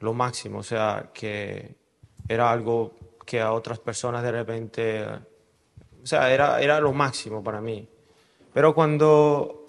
[0.00, 1.76] lo máximo, o sea, que
[2.26, 2.94] era algo
[3.24, 7.88] que a otras personas de repente, o sea, era, era lo máximo para mí.
[8.52, 9.66] Pero cuando,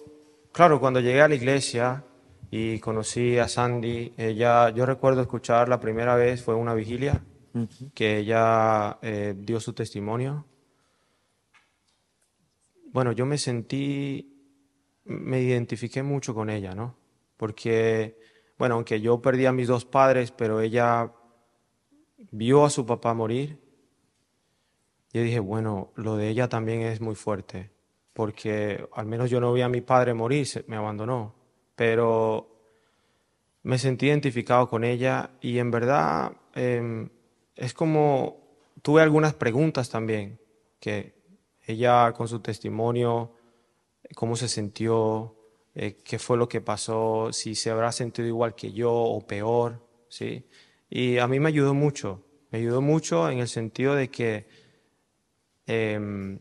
[0.51, 2.03] claro, cuando llegué a la iglesia
[2.49, 7.21] y conocí a Sandy, ella, yo recuerdo escuchar la primera vez, fue una vigilia,
[7.93, 10.45] que ella eh, dio su testimonio.
[12.93, 14.39] Bueno, yo me sentí,
[15.05, 16.95] me identifiqué mucho con ella, ¿no?
[17.37, 18.19] Porque,
[18.59, 21.11] bueno, aunque yo perdí a mis dos padres, pero ella
[22.31, 23.57] vio a su papá morir,
[25.11, 27.71] yo dije, bueno, lo de ella también es muy fuerte,
[28.13, 31.33] porque al menos yo no vi a mi padre morir, me abandonó,
[31.75, 32.47] pero
[33.63, 37.09] me sentí identificado con ella y en verdad em,
[37.55, 38.37] es como,
[38.83, 40.39] tuve algunas preguntas también,
[40.79, 41.22] que
[41.65, 43.31] ella con su testimonio,
[44.15, 45.35] cómo se sintió,
[45.75, 49.81] eh, qué fue lo que pasó, si se habrá sentido igual que yo o peor,
[50.09, 50.45] ¿sí?
[50.89, 54.47] Y a mí me ayudó mucho, me ayudó mucho en el sentido de que
[55.65, 56.37] em,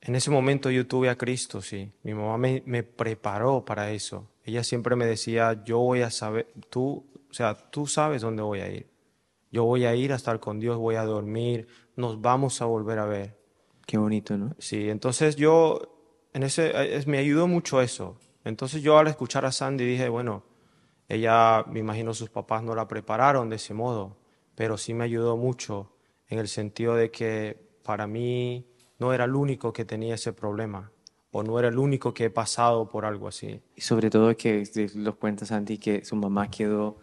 [0.00, 1.90] en ese momento yo tuve a Cristo, sí.
[2.02, 4.30] Mi mamá me, me, preparó para eso.
[4.44, 8.60] Ella siempre me decía, yo voy a saber, tú, o sea, tú sabes dónde voy
[8.60, 8.88] a ir.
[9.50, 12.98] Yo voy a ir a estar con Dios, voy a dormir, nos vamos a volver
[12.98, 13.37] a ver.
[13.88, 14.54] Qué bonito, ¿no?
[14.58, 15.80] Sí, entonces yo,
[16.34, 16.74] en ese,
[17.06, 18.18] me ayudó mucho eso.
[18.44, 20.44] Entonces yo al escuchar a Sandy dije, bueno,
[21.08, 24.18] ella, me imagino sus papás no la prepararon de ese modo,
[24.54, 25.90] pero sí me ayudó mucho
[26.28, 28.66] en el sentido de que para mí
[28.98, 30.92] no era el único que tenía ese problema
[31.30, 33.62] o no era el único que he pasado por algo así.
[33.74, 34.64] Y sobre todo que
[34.96, 36.98] los cuenta Sandy que su mamá quedó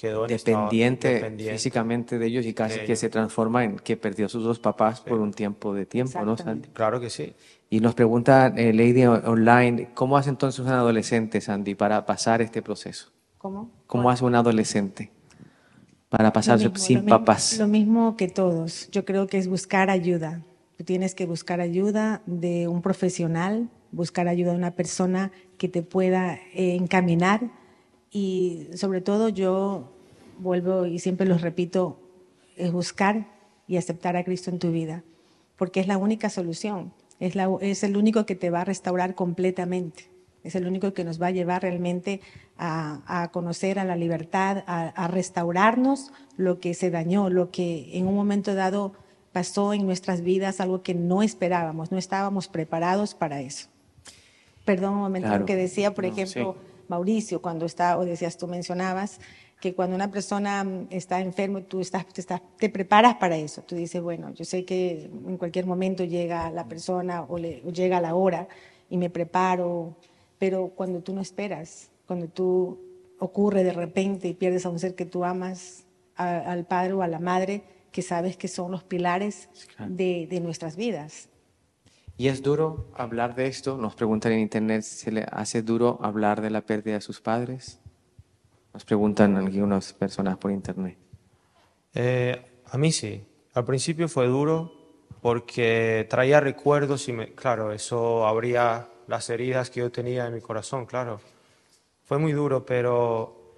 [0.00, 4.42] quedó dependiente, físicamente de ellos y casi que se transforma en que perdió a sus
[4.42, 6.70] dos papás por un tiempo de tiempo, ¿no, Sandy?
[6.72, 7.34] Claro que sí.
[7.68, 12.62] Y nos pregunta eh, Lady Online, ¿cómo hace entonces un adolescente, Sandy, para pasar este
[12.62, 13.12] proceso?
[13.36, 13.70] ¿Cómo?
[13.86, 15.12] ¿Cómo hace un adolescente
[16.08, 17.58] para pasar sin papás?
[17.58, 18.88] lo mismo que todos.
[18.90, 20.42] Yo creo que es buscar ayuda.
[20.78, 25.82] Tú tienes que buscar ayuda de un profesional, buscar ayuda de una persona que te
[25.82, 27.59] pueda eh, encaminar
[28.10, 29.92] y sobre todo yo
[30.38, 31.98] vuelvo y siempre los repito,
[32.56, 33.26] es buscar
[33.68, 35.04] y aceptar a Cristo en tu vida,
[35.56, 39.14] porque es la única solución, es, la, es el único que te va a restaurar
[39.14, 40.10] completamente,
[40.42, 42.20] es el único que nos va a llevar realmente
[42.56, 47.90] a, a conocer a la libertad, a, a, restaurarnos lo que se dañó, lo que
[47.96, 48.92] en un momento dado
[49.32, 53.68] pasó en nuestras vidas, algo que no esperábamos, no estábamos preparados para eso.
[54.64, 56.56] Perdón un momento, lo que decía, por ejemplo,
[56.90, 59.20] Mauricio, cuando está, o decías tú mencionabas,
[59.60, 63.62] que cuando una persona mm, está enfermo, tú estás, te, estás, te preparas para eso.
[63.62, 68.00] Tú dices, bueno, yo sé que en cualquier momento llega la persona o, le, llega
[68.00, 68.48] la hora
[68.88, 69.94] y me preparo,
[70.38, 72.80] pero cuando tú no esperas, cuando tú
[73.20, 75.84] ocurre de repente y pierdes a un ser que tú amas,
[76.16, 79.48] al padre o a la madre, que sabes que son los pilares
[79.88, 81.30] de, de nuestras vidas.
[82.20, 83.78] ¿Y es duro hablar de esto?
[83.78, 87.80] Nos preguntan en internet, ¿se le hace duro hablar de la pérdida de sus padres?
[88.74, 90.98] Nos preguntan algunas personas por internet.
[91.94, 93.24] Eh, a mí sí.
[93.54, 94.70] Al principio fue duro
[95.22, 100.42] porque traía recuerdos y, me, claro, eso abría las heridas que yo tenía en mi
[100.42, 101.22] corazón, claro.
[102.04, 103.54] Fue muy duro, pero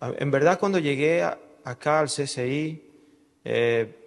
[0.00, 2.90] en verdad cuando llegué acá al CCI,
[3.44, 3.98] eh,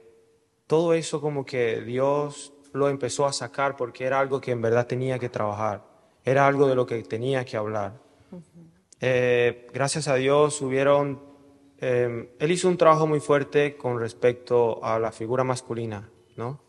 [0.66, 4.86] todo eso como que Dios lo empezó a sacar porque era algo que en verdad
[4.86, 5.84] tenía que trabajar,
[6.24, 7.94] era algo de lo que tenía que hablar.
[9.00, 11.22] Eh, gracias a Dios hubieron,
[11.80, 16.62] eh, él hizo un trabajo muy fuerte con respecto a la figura masculina, ¿no?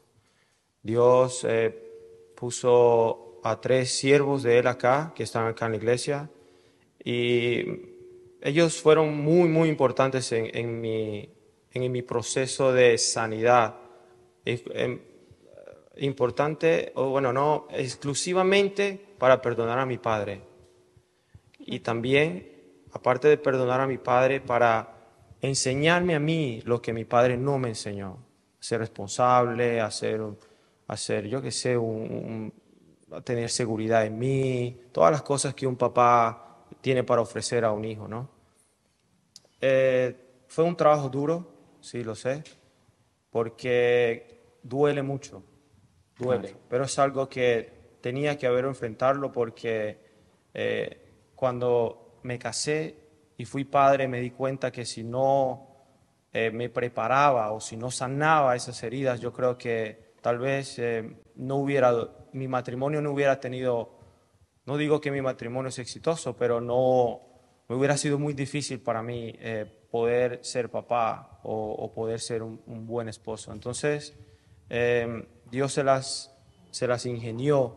[0.83, 6.31] Dios eh, puso a tres siervos de él acá, que están acá en la iglesia,
[7.03, 7.64] y
[8.40, 11.29] ellos fueron muy, muy importantes en, en, mi,
[11.73, 13.77] en mi proceso de sanidad.
[14.45, 15.01] Em,
[15.96, 20.42] importante, o bueno, no exclusivamente para perdonar a mi padre.
[21.59, 24.94] Y también, aparte de perdonar a mi padre, para
[25.40, 28.18] enseñarme a mí lo que mi padre no me enseñó.
[28.59, 30.20] Ser responsable, hacer,
[30.88, 32.52] hacer yo qué sé, un,
[33.24, 37.85] tener seguridad en mí, todas las cosas que un papá tiene para ofrecer a un
[37.85, 38.28] hijo, ¿no?
[39.61, 40.14] Eh,
[40.48, 41.46] fue un trabajo duro,
[41.80, 42.42] sí, lo sé,
[43.30, 45.42] porque duele mucho
[46.18, 49.98] duele, pero es algo que tenía que haber enfrentarlo porque
[50.55, 51.00] eh,
[51.35, 52.96] cuando me casé
[53.37, 55.66] y fui padre me di cuenta que si no
[56.33, 61.16] eh, me preparaba o si no sanaba esas heridas, yo creo que tal vez eh,
[61.37, 61.92] no hubiera,
[62.33, 63.98] mi matrimonio no hubiera tenido,
[64.64, 67.20] no digo que mi matrimonio es exitoso, pero no,
[67.68, 72.87] me hubiera sido muy difícil para mí eh, poder ser papá o, poder ser un,
[72.87, 73.52] buen esposo.
[73.52, 74.14] Entonces,
[74.68, 76.35] em, Dios se las,
[76.70, 77.76] se las ingenió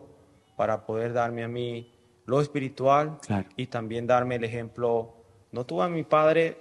[0.56, 1.94] para poder darme a mí
[2.26, 3.18] lo espiritual
[3.56, 5.16] y también darme el ejemplo.
[5.52, 6.58] No tuve a mi padre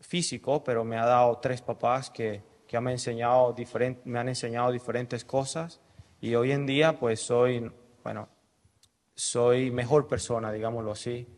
[0.00, 3.54] físico, pero me ha dado tres papás que, que me, han enseñado
[4.04, 5.80] me han enseñado diferentes cosas
[6.20, 7.70] y hoy en día pues soy,
[8.02, 8.28] bueno,
[9.14, 11.28] soy mejor persona, digámoslo así,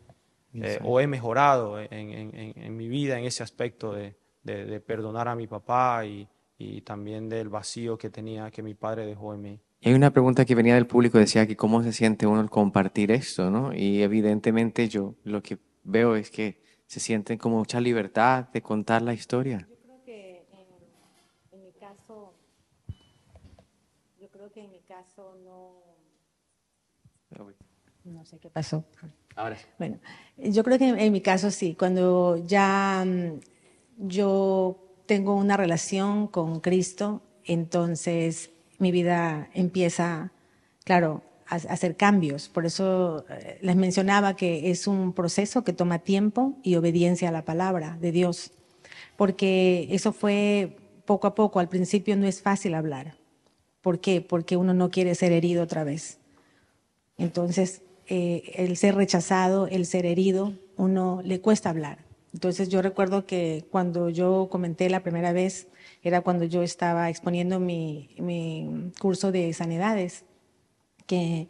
[0.54, 5.26] eh, o he mejorado en, en, en, mi vida en ese aspecto de, de, perdonar
[5.26, 9.40] a mi papá y, y, también del vacío que tenía que mi padre dejó en
[9.40, 9.60] mí.
[9.80, 12.50] Y hay una pregunta que venía del público, decía que cómo se siente uno al
[12.50, 13.74] compartir esto, ¿no?
[13.74, 19.02] Y evidentemente yo lo que veo es que se sienten como mucha libertad de contar
[19.02, 19.66] la historia.
[19.68, 22.34] Yo creo que en, en mi caso,
[24.20, 25.84] yo creo que en mi caso no,
[28.04, 28.84] no sé qué pasó.
[29.36, 29.98] Ahora Bueno,
[30.36, 33.40] yo creo que en, mi caso sí, cuando ya mm,
[34.06, 40.32] yo tengo una relación con Cristo, entonces mi vida empieza,
[40.84, 42.48] claro, a, hacer cambios.
[42.48, 47.32] Por eso eh, les mencionaba que es un proceso que toma tiempo y obediencia a
[47.32, 48.52] la palabra de Dios,
[49.16, 51.60] porque eso fue poco a poco.
[51.60, 53.16] Al principio no es fácil hablar.
[53.80, 54.20] ¿Por qué?
[54.20, 56.18] Porque uno no quiere ser herido otra vez.
[57.18, 62.03] Entonces, eh, el ser rechazado, el ser herido, uno le cuesta hablar.
[62.34, 65.68] Entonces yo recuerdo que cuando yo comenté la primera vez,
[66.02, 68.10] era cuando yo estaba exponiendo mi,
[69.00, 70.24] curso de sanidades,
[71.06, 71.46] que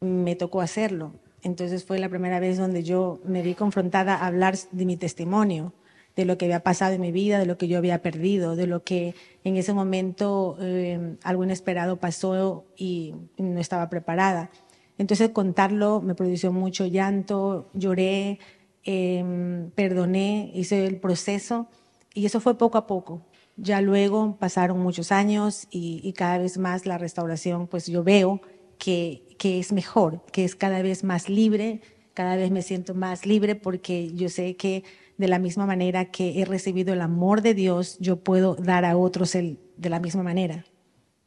[0.00, 1.12] me tocó hacerlo.
[1.42, 5.72] Entonces fue la primera vez donde yo me vi confrontada a hablar de mi testimonio,
[6.14, 8.68] de lo que había pasado en mi vida, de lo que yo había perdido, de
[8.68, 14.50] lo que en ese momento eh, algo inesperado pasó y no estaba preparada.
[14.98, 18.38] Entonces contarlo me produjo mucho llanto, lloré,
[18.84, 21.68] em, perdoné, hice el proceso
[22.14, 23.22] y eso fue poco a poco.
[23.56, 28.40] Ya luego pasaron muchos años y, cada vez más la restauración, pues yo veo
[28.78, 31.82] que, que es mejor, que es cada vez más libre,
[32.14, 34.84] cada vez me siento más libre porque yo sé que
[35.20, 38.96] de la misma manera que he recibido el amor de Dios, yo puedo dar a
[38.96, 40.64] otros el, de la misma manera.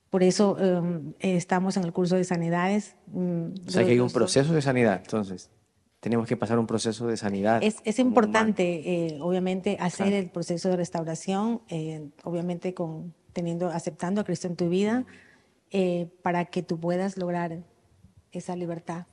[0.09, 2.95] Por eso em, estamos en el curso de sanidades.
[3.07, 5.51] Mm, o sea que hay un proceso de sanidad, entonces.
[6.03, 7.63] Tenemos que pasar un proceso de sanidad.
[7.63, 14.19] Es, es importante, eh, obviamente, hacer el proceso de restauración, eh, obviamente con, teniendo, aceptando
[14.19, 15.05] a Cristo en tu vida,
[15.71, 17.59] eh, para que tú puedas lograr
[18.33, 19.05] esa libertad.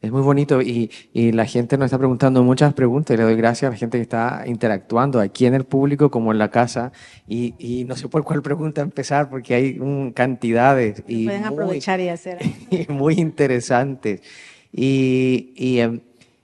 [0.00, 3.14] Es muy bonito y, y, la gente nos está preguntando muchas preguntas.
[3.14, 6.30] Y le doy gracias a la gente que está interactuando aquí en el público como
[6.30, 6.92] en la casa.
[7.26, 11.98] Y, y no sé por cuál pregunta empezar porque hay un, cantidades y pueden aprovechar
[11.98, 12.38] y hacer.
[12.70, 14.20] y muy interesantes.
[14.70, 16.00] Y, y, em,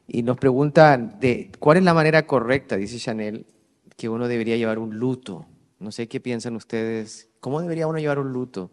[0.06, 3.46] y nos preguntan de cuál es la manera correcta dice Chanel
[3.96, 5.46] que uno debería llevar un luto.
[5.78, 7.28] No sé qué piensan ustedes.
[7.40, 8.70] Cómo debería uno llevar un luto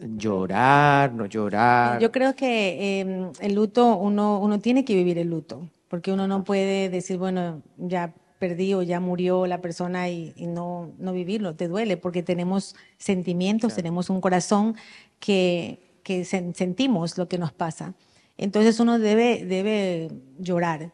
[0.00, 2.00] llorar, no llorar.
[2.00, 6.26] Yo creo que em, el luto, uno, uno tiene que vivir el luto, porque uno
[6.26, 11.54] no puede decir, bueno, ya perdí o ya murió la persona y, no, no vivirlo,
[11.54, 14.76] te duele, porque tenemos sentimientos, tenemos un corazón
[15.18, 17.94] que, que sentimos lo que nos pasa.
[18.38, 20.92] Entonces uno debe, debe llorar,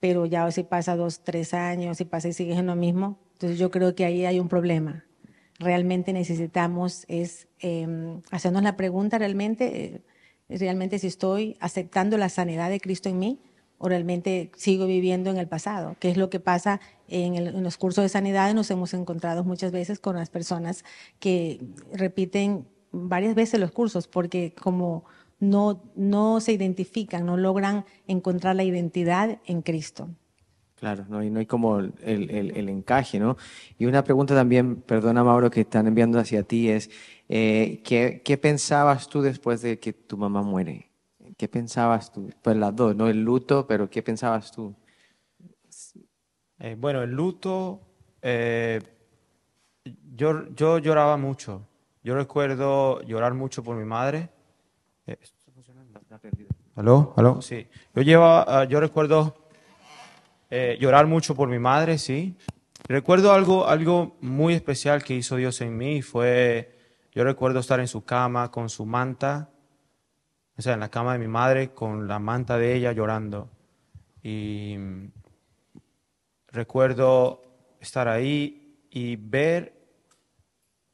[0.00, 3.58] pero ya si pasa dos, tres años, si pasa y sigues en lo mismo, entonces
[3.58, 5.06] yo creo que ahí hay un problema
[5.58, 10.02] realmente necesitamos es em, hacernos la pregunta realmente,
[10.48, 13.40] eh, realmente si estoy aceptando la sanidad de Cristo en mí
[13.78, 17.76] o realmente sigo viviendo en el pasado, que es lo que pasa en, en, los
[17.76, 18.54] cursos de sanidad.
[18.54, 20.84] Nos hemos encontrado muchas veces con las personas
[21.18, 21.60] que
[21.92, 25.04] repiten varias veces los cursos porque como
[25.38, 30.08] no, no se identifican, no logran encontrar la identidad en Cristo.
[30.76, 33.38] Claro, no, y no hay como el, el, encaje, ¿no?
[33.78, 36.90] Y una pregunta también, perdona Mauro, que están enviando hacia ti es,
[37.30, 40.90] eh, ¿qué, ¿qué, pensabas tú después de que tu mamá muere?
[41.38, 42.30] ¿Qué pensabas tú?
[42.42, 43.08] Pues las dos, ¿no?
[43.08, 44.74] El luto, pero ¿qué pensabas tú?
[46.58, 47.80] Eh, bueno, el luto,
[48.20, 48.80] eh,
[50.14, 51.66] yo, yo lloraba mucho.
[52.02, 54.28] Yo recuerdo llorar mucho por mi madre.
[56.76, 57.14] ¿Aló?
[57.16, 57.42] ¿Aló?
[57.42, 57.66] Sí.
[57.94, 59.36] Yo, llevaba, yo recuerdo
[60.50, 62.36] eh, llorar mucho por mi madre, sí.
[62.86, 66.02] Recuerdo algo, algo muy especial que hizo Dios en mí.
[66.02, 66.78] Fue,
[67.12, 69.50] yo recuerdo estar en su cama con su manta,
[70.56, 73.50] o sea, en la cama de mi madre, con la manta de ella llorando.
[74.22, 74.76] Y
[76.48, 77.42] recuerdo
[77.80, 79.74] estar ahí y ver,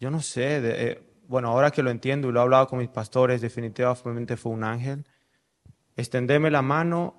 [0.01, 2.91] yo no sé, eh, bueno, ahora que lo entiendo y lo he hablado con mis
[2.91, 5.07] pastores, definitivamente fue un ángel,
[5.97, 7.14] extenderme la mano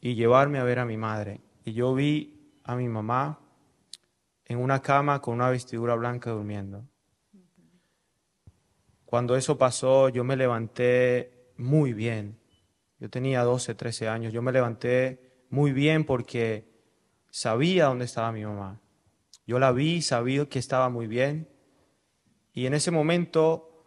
[0.00, 1.42] y llevarme a ver a mi madre.
[1.62, 3.38] Y yo vi a mi mamá
[4.46, 6.88] en una cama con una vestidura blanca durmiendo.
[9.04, 12.40] Cuando eso pasó, yo me levanté muy bien.
[12.98, 14.32] Yo tenía 12, 13 años.
[14.32, 16.66] Yo me levanté muy bien porque
[17.30, 18.80] sabía dónde estaba mi mamá.
[19.46, 21.53] Yo la vi, sabía que estaba muy bien.
[22.54, 23.82] Y en ese momento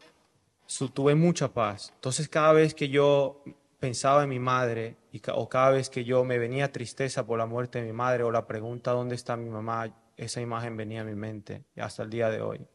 [0.93, 1.91] tuve mucha paz.
[1.95, 3.43] Entonces cada vez que yo
[3.79, 7.45] pensaba en mi madre y, o cada vez que yo me venía tristeza por la
[7.45, 11.05] muerte de mi madre o la pregunta dónde está mi mamá, esa imagen venía a
[11.05, 12.67] mi mente hasta el día de hoy.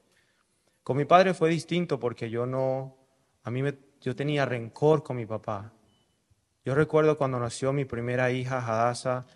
[0.83, 2.97] Con mi padre fue distinto porque yo no,
[3.43, 5.73] a mí me, yo tenía rencor con mi papá.
[6.65, 9.27] Yo recuerdo cuando nació mi primera hija, Hadassah,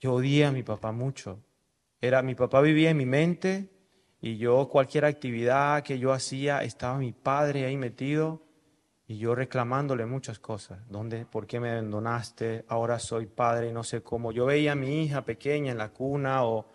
[0.00, 1.40] yo odié a mi papá mucho.
[2.00, 3.71] Era, mi papá vivía en mi mente
[4.22, 8.42] y yo cualquier actividad que yo hacía, estaba mi padre ahí metido
[9.06, 10.78] y yo reclamándole muchas cosas.
[10.88, 12.64] ¿Dónde, por qué me abandonaste?
[12.68, 14.32] Ahora soy padre y no sé cómo.
[14.32, 16.66] Yo veía a mi hija pequeña en la cuna o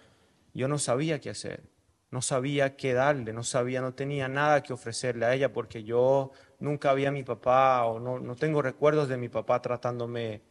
[0.53, 1.63] yo no sabía qué hacer
[2.09, 6.31] no sabía qué darle, no sabía, no tenía nada que ofrecerle a ella porque yo
[6.59, 10.41] nunca vi a mi papá o no, no tengo recuerdos de mi papá tratándome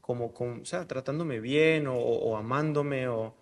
[0.00, 3.08] como, o sea, tratándome bien o, amándome.
[3.08, 3.34] O...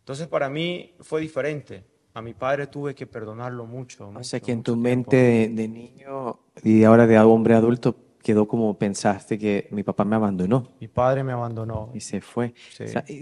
[0.00, 1.84] Entonces para mí fue diferente.
[2.16, 4.08] A mi padre tuve que perdonarlo mucho.
[4.08, 8.78] o sea que en tu mente de, niño y ahora de hombre adulto quedó como
[8.78, 10.72] pensaste que mi papá me abandonó.
[10.80, 11.90] Mi padre me abandonó.
[11.92, 12.54] Y se fue.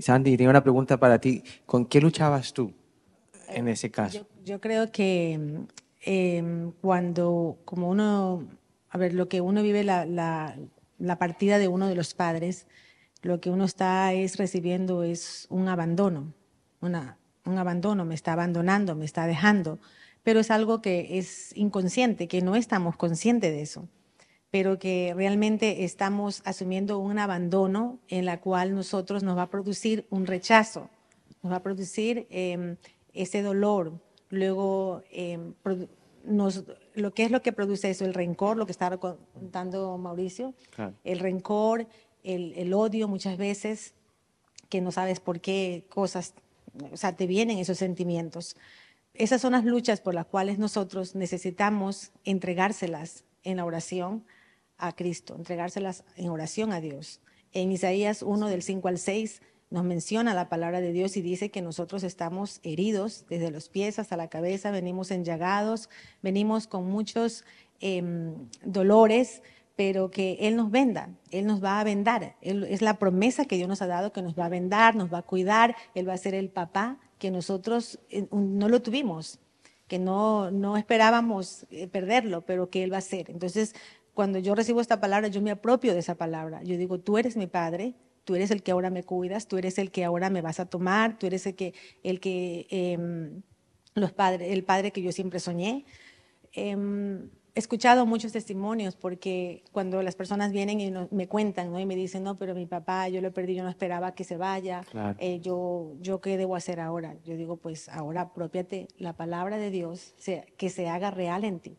[0.00, 1.42] Sandy, tengo una pregunta para ti.
[1.66, 2.72] ¿Con qué luchabas tú?
[3.48, 4.28] en ese caso?
[4.44, 5.66] Yo, creo que
[6.02, 8.46] em, cuando, como uno,
[8.90, 12.68] a ver, lo que uno vive la, la, partida de uno de los padres,
[13.22, 16.32] lo que uno está es recibiendo es un abandono,
[16.80, 19.78] una, un abandono, me está abandonando, me está dejando,
[20.22, 23.88] pero es algo que es inconsciente, que no estamos conscientes de eso,
[24.50, 30.06] pero que realmente estamos asumiendo un abandono en la cual nosotros nos va a producir
[30.10, 30.88] un rechazo,
[31.42, 32.76] nos va a producir eh,
[33.12, 35.54] ese dolor, luego em,
[36.24, 36.64] nos,
[36.94, 40.54] lo que es lo que produce eso, el rencor, lo que estaba contando Mauricio,
[41.04, 41.86] el rencor,
[42.22, 43.94] el, odio muchas veces,
[44.68, 46.34] que no sabes por qué cosas,
[46.92, 48.56] o sea, te vienen esos sentimientos.
[49.14, 54.24] Esas son las luchas por las cuales nosotros necesitamos entregárselas en la oración
[54.76, 57.20] a Cristo, entregárselas en oración a Dios.
[57.52, 61.50] En Isaías 1 del 5 al 6 nos menciona la palabra de Dios y dice
[61.50, 65.88] que nosotros estamos heridos desde los pies hasta la cabeza, venimos enllagados,
[66.22, 67.44] venimos con muchos
[67.80, 69.42] em, dolores,
[69.76, 72.36] pero que Él nos venda, Él nos va a vendar.
[72.40, 75.18] es la promesa que Dios nos ha dado, que nos va a vendar, nos va
[75.18, 79.40] a cuidar, Él va a ser el papá que nosotros eh, no lo tuvimos,
[79.88, 83.30] que no, no esperábamos eh, perderlo, pero que Él va a ser.
[83.30, 83.74] Entonces,
[84.14, 86.62] cuando yo recibo esta palabra, yo me apropio de esa palabra.
[86.62, 87.94] Yo digo, tú eres mi padre,
[88.24, 90.66] tú eres el que ahora me cuidas, tú eres el que ahora me vas a
[90.66, 93.42] tomar, tú eres el que, el que em,
[93.94, 95.84] los padres, el padre que yo siempre soñé.
[96.52, 101.78] Em, he escuchado muchos testimonios porque cuando las personas vienen y me cuentan ¿no?
[101.78, 104.36] y me dicen, no, pero mi papá, yo lo perdí, yo no esperaba que se
[104.36, 104.82] vaya,
[105.18, 107.14] eh, yo, yo qué debo hacer ahora.
[107.24, 110.14] Yo digo, pues ahora apropiate la palabra de Dios,
[110.56, 111.76] que se haga real en ti,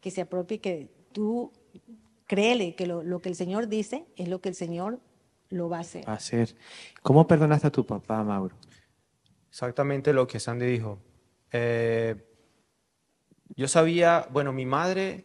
[0.00, 1.52] que se apropie, que tú
[2.26, 5.00] créele que lo, lo que el Señor dice es lo que el Señor
[5.50, 6.08] lo va a hacer.
[6.08, 6.56] Va a hacer.
[7.02, 8.56] ¿Cómo perdonaste a tu papá, Mauro?
[9.50, 10.98] Exactamente lo que Sandy dijo.
[11.52, 12.16] Eh,
[13.56, 15.24] yo sabía, bueno, mi madre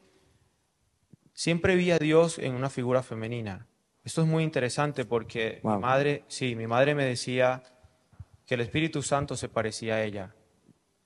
[1.33, 3.67] siempre vi a Dios en una figura femenina.
[4.03, 7.63] Esto es muy interesante porque mi madre, sí, mi madre me decía
[8.45, 10.35] que el Espíritu Santo se parecía a ella.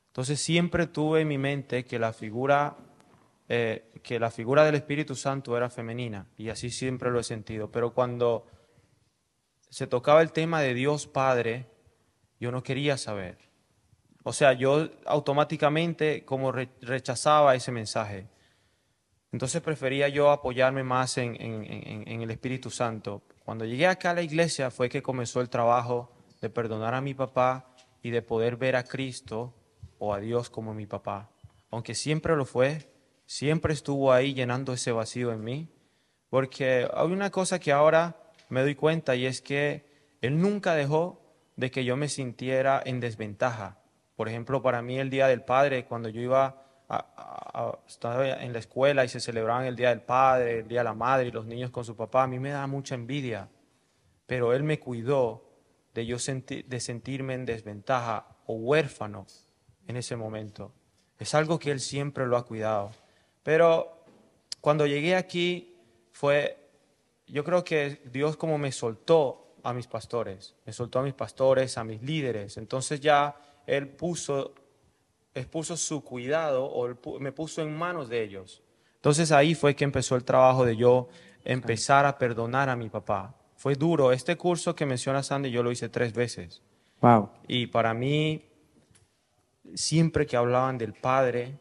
[0.07, 2.77] Entonces siempre tuve en mi mente que la figura,
[3.49, 7.71] eh, que la figura del Espíritu Santo era femenina y así siempre lo he sentido.
[7.71, 8.45] Pero cuando
[9.69, 11.67] se tocaba el tema de Dios Padre,
[12.39, 13.37] yo no quería saber.
[14.23, 18.27] O sea, yo automáticamente como rechazaba ese mensaje.
[19.33, 23.23] Entonces prefería yo apoyarme más en, el Espíritu Santo.
[23.43, 27.13] Cuando llegué acá a la iglesia fue que comenzó el trabajo de perdonar a mi
[27.13, 29.53] papá y de poder ver a Cristo
[29.97, 31.31] o a Dios como mi papá.
[31.71, 32.93] Aunque siempre lo fue,
[33.25, 35.69] siempre estuvo ahí llenando ese vacío en mí.
[36.29, 41.21] Porque hay una cosa que ahora me doy cuenta y es que Él nunca dejó
[41.55, 43.82] de que yo me sintiera en desventaja.
[44.15, 48.59] Por ejemplo, para mí el Día del Padre, cuando yo iba a, estar en la
[48.59, 51.45] escuela y se celebraban el Día del Padre, el Día de la Madre y los
[51.45, 53.49] niños con su papá, a mí me da mucha envidia.
[54.25, 55.49] Pero Él me cuidó
[55.93, 59.25] de yo de sentirme en desventaja o huérfano
[59.87, 60.73] en ese momento.
[61.19, 62.91] Es algo que Él siempre lo ha cuidado.
[63.43, 64.05] Pero
[64.61, 65.75] cuando llegué aquí
[66.11, 66.57] fue,
[67.27, 71.77] yo creo que Dios como me soltó a mis pastores, me soltó a mis pastores,
[71.77, 72.57] a mis líderes.
[72.57, 73.35] Entonces ya
[73.65, 74.53] Él puso,
[75.33, 78.61] él puso su cuidado o me puso en manos de ellos.
[78.95, 81.09] Entonces ahí fue que empezó el trabajo de yo
[81.43, 83.35] empezar a perdonar a mi papá.
[83.57, 84.11] Fue duro.
[84.11, 86.61] Este curso que menciona Sandy yo lo hice tres veces.
[87.01, 87.29] Wow.
[87.47, 88.45] Y para mí,
[89.73, 91.59] siempre que hablaban del Padre,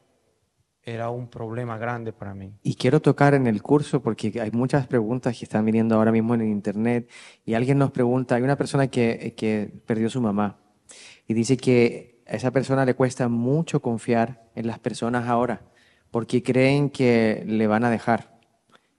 [0.85, 2.53] era un problema grande para mí.
[2.63, 6.35] Y quiero tocar en el curso porque hay muchas preguntas que están viniendo ahora mismo
[6.35, 7.09] en internet
[7.45, 10.62] y alguien nos pregunta, hay una persona que, que perdió su mamá
[11.27, 15.63] y dice que a esa persona le cuesta mucho confiar en las personas ahora
[16.13, 18.39] porque creen que le van a dejar.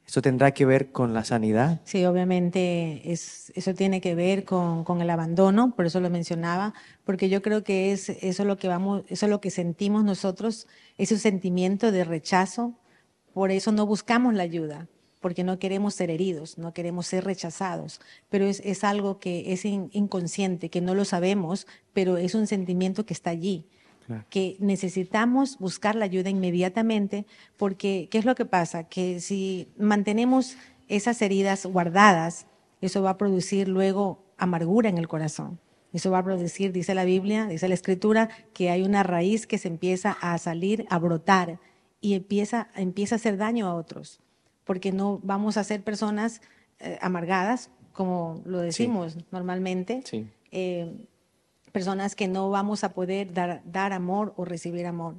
[0.05, 1.79] ¿Eso tendrá que ver con la sanidad?
[1.85, 6.73] Sí, obviamente es, eso tiene que ver con, el abandono, por eso lo mencionaba,
[7.05, 10.67] porque yo creo que es eso lo que vamos, eso es lo que sentimos nosotros,
[10.97, 12.77] ese sentimiento de rechazo,
[13.33, 14.89] por eso no buscamos la ayuda,
[15.23, 17.99] porque no queremos ser heridos, no queremos ser rechazados,
[18.29, 23.07] pero es, es algo que es inconsciente, que no lo sabemos, pero es un sentimiento
[23.07, 23.65] que está allí
[24.29, 27.25] que necesitamos buscar la ayuda inmediatamente,
[27.57, 28.83] porque ¿qué es lo que pasa?
[28.83, 30.57] Que si mantenemos
[30.87, 32.47] esas heridas guardadas,
[32.81, 35.59] eso va a producir luego amargura en el corazón.
[35.93, 39.59] Eso va a producir, dice la Biblia, dice la Escritura, que hay una raíz que
[39.59, 41.59] se empieza a salir, a brotar
[42.01, 44.19] y empieza, empieza a hacer daño a otros,
[44.63, 46.41] porque no vamos a ser personas
[46.79, 50.01] eh, amargadas, como lo decimos normalmente.
[50.05, 50.27] Sí.
[50.51, 50.91] Eh,
[51.71, 55.15] personas que no vamos a poder dar, dar amor o recibir amor.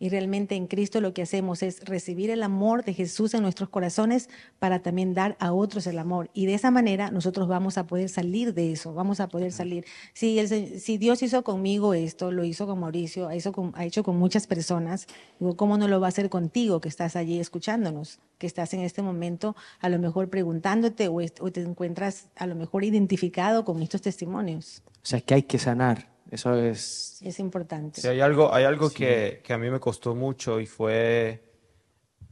[0.00, 3.68] Y realmente en Cristo lo que hacemos es recibir el amor de Jesús en nuestros
[3.68, 4.28] corazones
[4.60, 6.30] para también dar a otros el amor.
[6.34, 9.84] Y de esa manera nosotros vamos a poder salir de eso, vamos a poder salir.
[10.12, 14.16] Si, el, si Dios hizo conmigo esto, lo hizo con Mauricio, ha, ha hecho con
[14.16, 15.08] muchas personas,
[15.40, 18.20] digo, ¿cómo no lo va a hacer contigo que estás allí escuchándonos?
[18.38, 22.54] Que estás en este momento a lo mejor preguntándote o, o te encuentras a lo
[22.54, 24.82] mejor identificado con estos testimonios.
[25.02, 27.20] O sea, que hay que sanar eso es...
[27.22, 28.00] Es importante.
[28.00, 31.42] Sí, hay algo, hay algo que, que, a mí me costó mucho y fue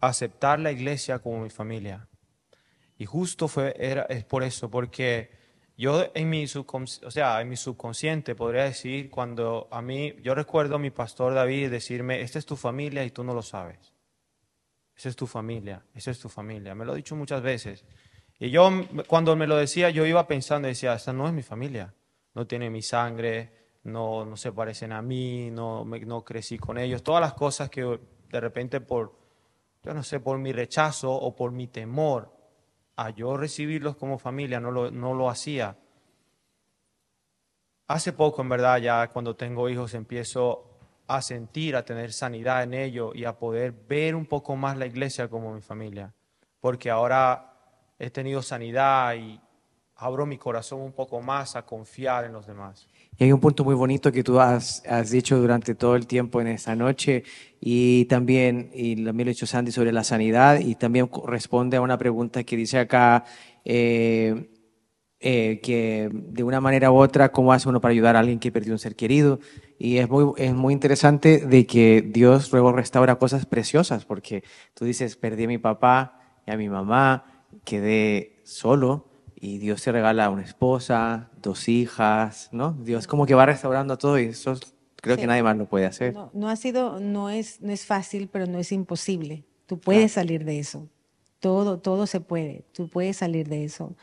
[0.00, 2.08] aceptar la iglesia como mi familia.
[2.98, 5.30] Y justo fue, era, es por eso, porque
[5.76, 10.76] yo en mi, o sea, en mi subconsciente podría decir, cuando a mí, yo recuerdo
[10.76, 13.92] a mi pastor David decirme, esta es tu familia y tú no lo sabes.
[14.96, 16.74] Esa es tu familia, esa es tu familia.
[16.74, 17.84] Me lo ha dicho muchas veces.
[18.38, 18.70] Y yo,
[19.06, 21.94] cuando me lo decía, yo iba pensando decía, esta no es mi familia,
[22.34, 27.20] no tiene mi sangre, no, no se parecen a mí, no, crecí con ellos, todas
[27.20, 29.16] las cosas que de repente por,
[29.84, 32.34] yo no sé, por mi rechazo o por mi temor
[32.96, 35.76] a yo recibirlos como familia, no lo, hacía.
[37.86, 40.64] Hace poco, en verdad, ya cuando tengo hijos, empiezo
[41.06, 44.86] a sentir, a tener sanidad en ello y a poder ver un poco más la
[44.86, 46.12] iglesia como mi familia.
[46.58, 47.54] Porque ahora
[47.98, 49.40] he tenido sanidad y
[49.94, 52.88] abro mi corazón un poco más a confiar en los demás.
[53.18, 56.40] Y hay un punto muy bonito que tú has, has dicho durante todo el tiempo
[56.40, 57.24] en esta noche
[57.60, 61.96] y también, y lo ha dicho Sandy sobre la sanidad y también responde a una
[61.96, 63.24] pregunta que dice acá,
[63.64, 64.50] eh,
[65.18, 68.52] eh, que de una manera u otra, ¿cómo hace uno para ayudar a alguien que
[68.52, 69.40] perdió un ser querido?
[69.78, 74.44] Y es muy, es muy interesante de que Dios luego restaura cosas preciosas, porque
[74.74, 79.05] tú dices, perdí a mi papá y a mi mamá, quedé solo,
[79.38, 82.72] y Dios te regala una esposa, dos hijas, ¿no?
[82.72, 84.58] Dios como que va restaurando todo y eso
[84.96, 86.14] creo que nadie más lo puede hacer.
[86.32, 89.44] No, ha sido, no es, no es fácil, pero no es imposible.
[89.66, 90.88] Tú puedes salir de eso.
[91.38, 92.64] Todo, todo se puede.
[92.72, 93.94] Tú puedes salir de eso.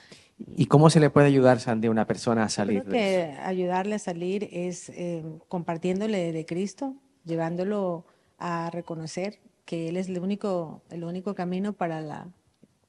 [0.55, 3.95] ¿Y cómo se le puede ayudar, Sandy, a una persona a salir creo que ayudarle
[3.95, 8.05] a salir es eh, compartiéndole de Cristo, llevándolo
[8.37, 12.27] a reconocer que Él es el único, el único camino para la,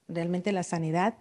[0.08, 1.14] realmente la sanidad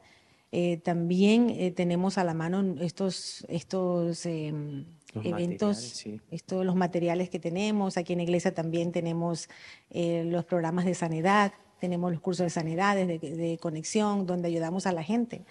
[0.55, 4.85] eh, también eh, tenemos a la mano estos, estos em,
[5.23, 7.97] eventos, estos, los materiales que tenemos.
[7.97, 9.49] Aquí en la iglesia también tenemos
[9.89, 14.85] eh, los programas de sanidad, tenemos los cursos de sanidad, de, de conexión, donde ayudamos
[14.85, 15.41] a la gente.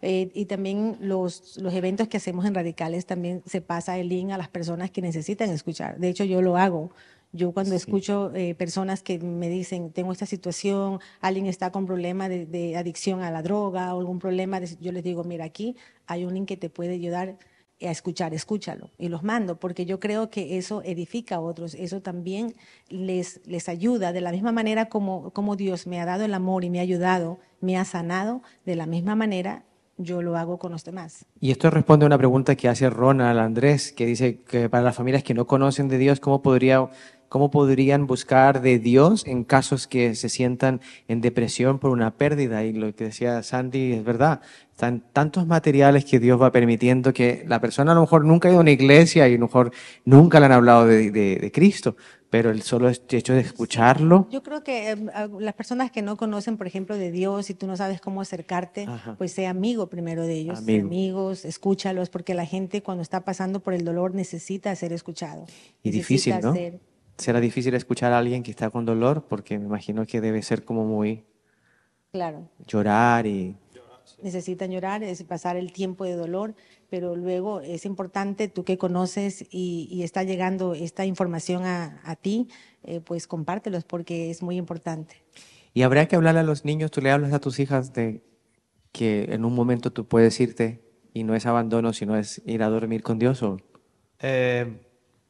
[0.00, 4.38] y también los, los eventos que hacemos en Radicales también se pasa el link a
[4.38, 5.98] las personas que necesitan escuchar.
[5.98, 6.92] De hecho, yo lo hago.
[7.32, 12.28] Yo cuando escucho eh, personas que me dicen, tengo esta situación, alguien está con problema
[12.28, 15.76] de, adicción a la droga o algún problema, yo les digo, mira, aquí
[16.06, 17.38] hay un link que te puede ayudar
[17.80, 18.90] a escuchar, escúchalo.
[18.98, 22.54] Y los mando, porque yo creo que eso edifica a otros, eso también
[22.88, 26.64] les, les ayuda, de la misma manera como, como Dios me ha dado el amor
[26.64, 29.64] y me ha ayudado, me ha sanado, de la misma manera
[29.98, 31.26] yo lo hago con los demás.
[31.40, 34.96] Y esto responde a una pregunta que hace Ronald Andrés, que dice que para las
[34.96, 36.88] familias que no conocen de Dios, ¿cómo, podría,
[37.32, 42.62] ¿cómo podrían buscar de Dios en casos que se sientan en depresión por una pérdida?
[42.62, 47.42] Y lo que decía Sandy es verdad, están tantos materiales que Dios va permitiendo que
[47.48, 49.72] la persona a lo mejor nunca ha ido a una iglesia y a lo mejor
[50.04, 51.96] nunca le han hablado de, de, de Cristo,
[52.28, 54.28] pero el solo hecho de escucharlo.
[54.30, 54.96] Yo creo que eh,
[55.40, 58.84] las personas que no conocen, por ejemplo, de Dios y tú no sabes cómo acercarte,
[58.86, 59.14] Ajá.
[59.16, 60.86] pues sea amigo primero de ellos, Amigo.
[60.86, 65.46] amigos, escúchalos, porque la gente cuando está pasando por el dolor necesita ser escuchado.
[65.82, 66.52] Y difícil, ¿no?
[66.52, 66.78] ser-
[67.18, 70.64] Será difícil escuchar a alguien que está con dolor porque me imagino que debe ser
[70.64, 71.24] como muy
[72.10, 73.56] claro, llorar y
[74.22, 76.54] necesitan llorar, es pasar el tiempo de dolor,
[76.88, 82.16] pero luego es importante, tú que conoces y, y está llegando esta información a, a
[82.16, 82.48] ti,
[82.84, 85.22] eh, pues compártelos porque es muy importante.
[85.74, 88.22] Y habría que hablarle a los niños, tú le hablas a tus hijas de
[88.92, 90.82] que en un momento tú puedes irte
[91.14, 93.58] y no es abandono, sino es ir a dormir con Dios o
[94.20, 94.80] Eh,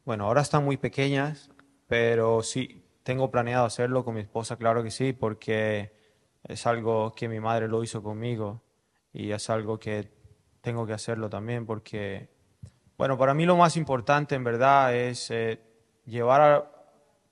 [0.05, 1.49] bueno, ahora están muy pequeñas,
[1.93, 5.93] pero sí, tengo planeado hacerlo con mi esposa, claro que sí, porque
[6.43, 8.63] es algo que mi madre lo hizo conmigo
[9.13, 10.11] y es algo que
[10.63, 12.31] tengo que hacerlo también porque,
[12.97, 15.61] bueno, para mí lo más importante en verdad es eh,
[16.07, 16.73] llevar a,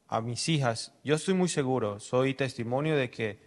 [0.09, 3.41] a mis hijas, yo estoy muy seguro, soy testimonio de que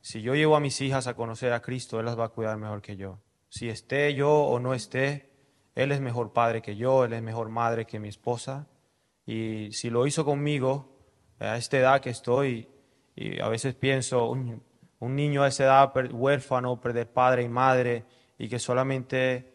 [0.00, 2.56] si yo llevo a mis hijas a conocer a Cristo, Él las va a cuidar
[2.56, 3.18] mejor que yo.
[3.50, 5.34] Si esté yo o no esté,
[5.74, 8.69] Él es mejor padre que yo, Él es mejor madre que mi esposa.
[9.30, 10.88] Y si lo hizo conmigo,
[11.38, 12.68] a esta edad que estoy,
[13.14, 14.60] y a veces pienso, un,
[14.98, 18.04] un niño a esa edad huérfano, perder padre y madre,
[18.38, 19.54] y que solamente,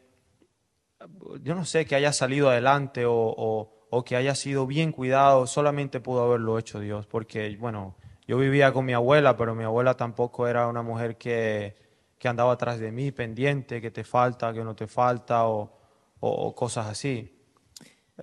[1.42, 5.46] yo no sé, que haya salido adelante o, o- o que haya sido bien cuidado,
[5.46, 7.96] solamente pudo haberlo hecho Dios, porque, bueno,
[8.28, 11.76] yo vivía con mi abuela, pero mi abuela tampoco era una mujer que,
[12.18, 15.62] que andaba atrás de mí, pendiente, que te falta, que no te falta, o,
[16.22, 17.32] o- o cosas así.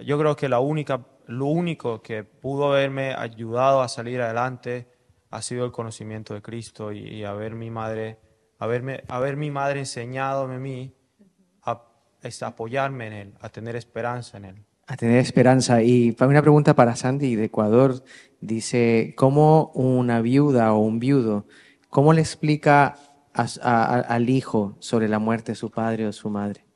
[0.04, 4.88] Yo creo que la única, lo único que pudo haberme ayudado a salir adelante
[5.30, 8.18] ha sido el conocimiento de Cristo y, y haber mi madre,
[8.58, 10.94] haberme, haber mi madre enseñado a mí
[11.62, 11.82] a,
[12.42, 14.64] apoyarme en Él, a tener esperanza en Él.
[14.86, 15.82] a tener esperanza.
[15.82, 18.04] Y para una pregunta para Sandy de Ecuador,
[18.40, 21.46] dice, ¿cómo una viuda o un viudo,
[21.88, 22.96] cómo le explica
[23.32, 26.66] al hijo sobre la muerte de su padre o su madre?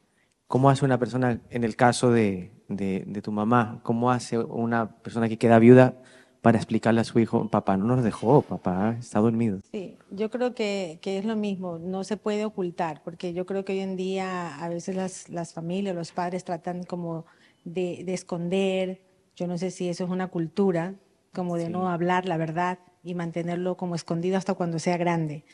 [0.47, 4.89] ¿Cómo hace una persona, en el caso de, de- de tu mamá, cómo hace una
[4.99, 5.95] persona que queda viuda
[6.43, 9.59] para explicarle a su hijo, papá no nos dejó, papá está dormido?
[9.73, 13.65] Sí, yo creo que, que es lo mismo, no se puede ocultar, porque yo creo
[13.65, 17.25] que hoy en día a veces las, las familias, los padres tratan como
[17.65, 19.03] de, de esconder,
[19.35, 20.95] yo no sé si eso es una cultura,
[21.33, 25.45] como de no hablar la verdad y mantenerlo como escondido hasta cuando sea grande.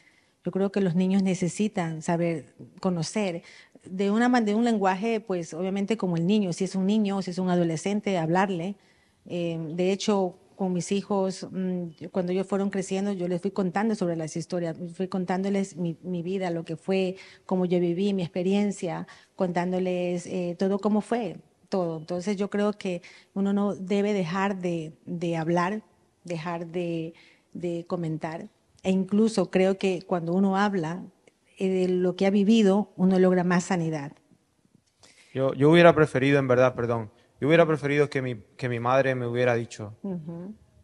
[0.44, 3.42] Yo creo que los niños necesitan saber, conocer
[3.84, 7.30] de, una, de un lenguaje, pues obviamente como el niño, si es un niño, si
[7.30, 8.76] es un adolescente, hablarle.
[9.26, 13.94] Eh, de hecho, con mis hijos, mm, cuando ellos fueron creciendo, yo les fui contando
[13.94, 17.16] sobre las historias, fui contándoles mi, mi vida, lo que fue,
[17.46, 21.36] cómo yo viví, mi experiencia, contándoles eh, todo cómo fue,
[21.68, 21.98] todo.
[21.98, 23.02] Entonces yo creo que
[23.34, 25.82] uno no debe dejar de, de hablar,
[26.24, 27.14] dejar de,
[27.52, 28.48] de comentar.
[28.82, 31.04] E incluso creo que cuando uno habla
[31.58, 34.12] eh, de lo que ha vivido, uno logra más sanidad.
[35.32, 37.10] Yo, yo hubiera preferido, en verdad, perdón,
[37.40, 39.94] yo hubiera preferido que mi, que mi madre me hubiera dicho.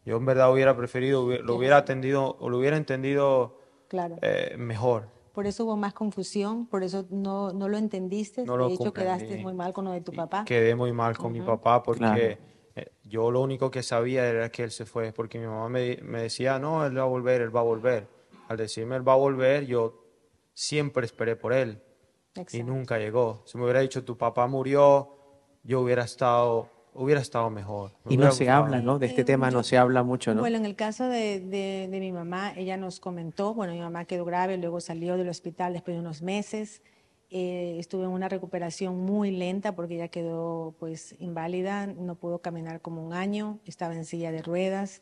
[0.05, 4.17] Yo en verdad hubiera preferido, lo hubiera atendido, o lo hubiera entendido Claro.
[4.21, 5.09] eh, mejor.
[5.33, 8.43] Por eso hubo más confusión, por eso no, no lo entendiste.
[8.45, 9.43] No lo de hecho, quedaste comprendí.
[9.43, 10.45] muy mal con lo de tu Y papá.
[10.45, 12.37] Quedé muy mal con mi papá porque Claro.
[12.79, 15.97] Eh, yo lo único que sabía era que él se fue, porque mi mamá me,
[16.01, 18.07] me decía, no, él va a volver, él va a volver.
[18.47, 20.03] Al decirme él va a volver, yo
[20.53, 21.81] siempre esperé por él
[22.35, 22.65] y Exacto.
[22.71, 23.43] nunca llegó.
[23.45, 25.15] Si me hubiera dicho tu papá murió,
[25.63, 27.91] yo hubiera estado, hubiera estado mejor.
[28.05, 28.97] Me Y no se habla, ¿no?
[28.99, 30.41] De este Eh, tema no yo- se habla mucho, ¿no?
[30.41, 34.05] Bueno, en el caso de, de, de mi mamá, ella nos comentó, bueno, mi mamá
[34.05, 36.81] quedó grave, luego salió del hospital después de unos meses.
[37.31, 42.81] Eh, estuvo en una recuperación muy lenta porque ella quedó pues inválida, no pudo caminar
[42.81, 45.01] como un año, estaba en silla de ruedas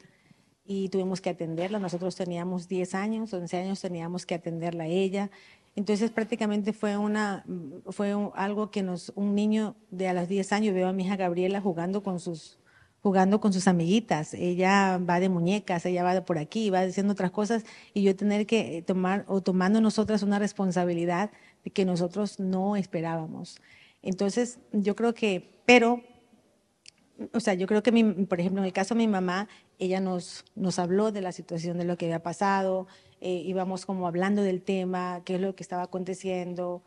[0.66, 1.80] y tuvimos que atenderla.
[1.80, 5.32] Nosotros teníamos 10 años, 11 años, teníamos que atenderla a ella.
[5.78, 7.46] Entonces prácticamente fue, una,
[7.92, 11.16] fue algo que nos, un niño de a los 10 años, veo a mi hija
[11.16, 12.60] Gabriela jugando con sus,
[13.02, 14.34] jugando con sus amiguitas.
[14.34, 17.64] Ella va de muñecas, ella va por aquí, va haciendo otras cosas
[17.94, 21.32] y yo tener que tomar o tomando nosotras una responsabilidad
[21.74, 23.60] que nosotros no esperábamos.
[24.02, 26.02] Entonces yo creo que, pero
[27.34, 29.48] o sea, yo creo que, mi, por ejemplo, en el caso de mi mamá,
[29.80, 32.88] ella nos, nos habló de la situación de lo que había pasado,
[33.22, 36.84] eh, íbamos como hablando del tema, qué es lo que estaba aconteciendo.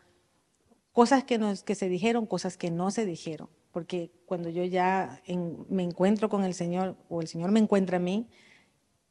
[0.93, 3.49] cosas que, nos, que se dijeron, cosas que no se dijeron.
[3.73, 5.23] Porque cuando yo ya
[5.69, 8.29] me encuentro con el Señor o el Señor me encuentra a mí,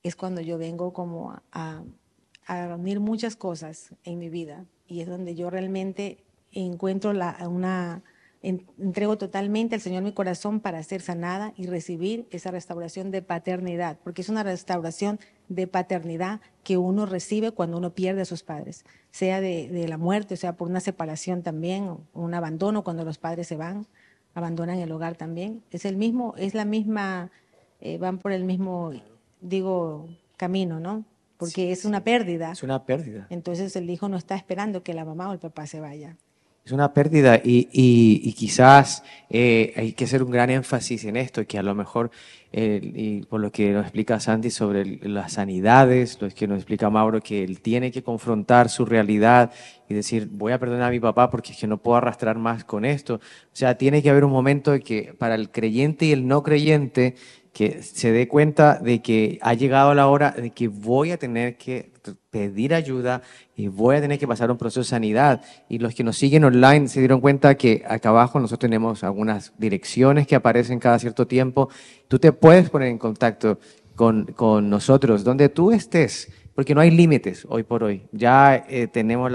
[0.04, 1.84] es cuando yo vengo como a,
[2.46, 4.66] a unir muchas cosas en mi vida.
[4.90, 6.18] Y es donde yo realmente
[6.52, 8.04] encuentro la, una,
[8.42, 13.98] entrego totalmente al Señor mi corazón para ser sanada y recibir esa restauración de paternidad,
[14.04, 15.20] porque es una restauración
[15.50, 20.38] de paternidad que uno recibe cuando uno pierde a sus padres, sea de, la muerte,
[20.38, 23.88] sea por una separación también, un abandono cuando los padres se van,
[24.34, 25.64] abandonan el hogar también.
[25.72, 27.32] Es el mismo, es la misma,
[27.82, 28.92] eh, van por el mismo,
[29.42, 31.04] digo, camino, ¿no?
[31.40, 32.52] Porque es una pérdida.
[32.52, 33.26] Es una pérdida.
[33.30, 36.18] Entonces el hijo no está esperando que la mamá o el papá se vaya
[36.70, 41.58] es una pérdida y, quizás eh, hay que hacer un gran énfasis en esto, que
[41.58, 42.12] a lo mejor,
[42.52, 47.22] y por lo que nos explica Sandy sobre las sanidades, lo que nos explica Mauro,
[47.22, 49.52] que él tiene que confrontar su realidad
[49.88, 52.64] y decir, voy a perdonar a mi papá porque es que no puedo arrastrar más
[52.64, 53.16] con esto.
[53.16, 53.20] O
[53.54, 57.16] sea, tiene que haber un momento de que para el creyente y el no creyente,
[57.54, 61.58] que se dé cuenta de que ha llegado la hora de que voy a tener
[61.58, 61.92] que
[62.30, 63.22] pedir ayuda
[63.56, 65.42] y voy a tener que pasar un proceso de sanidad.
[65.68, 69.54] Y los que nos siguen online se dieron cuenta que acá abajo nosotros tenemos algunas
[69.58, 71.70] direcciones que aparecen cada cierto tiempo.
[72.08, 73.60] Tú te puedes poner en contacto
[73.96, 78.02] con, con nosotros, donde tú estés porque no hay límites hoy por hoy.
[78.12, 79.32] Ya eh, tenemos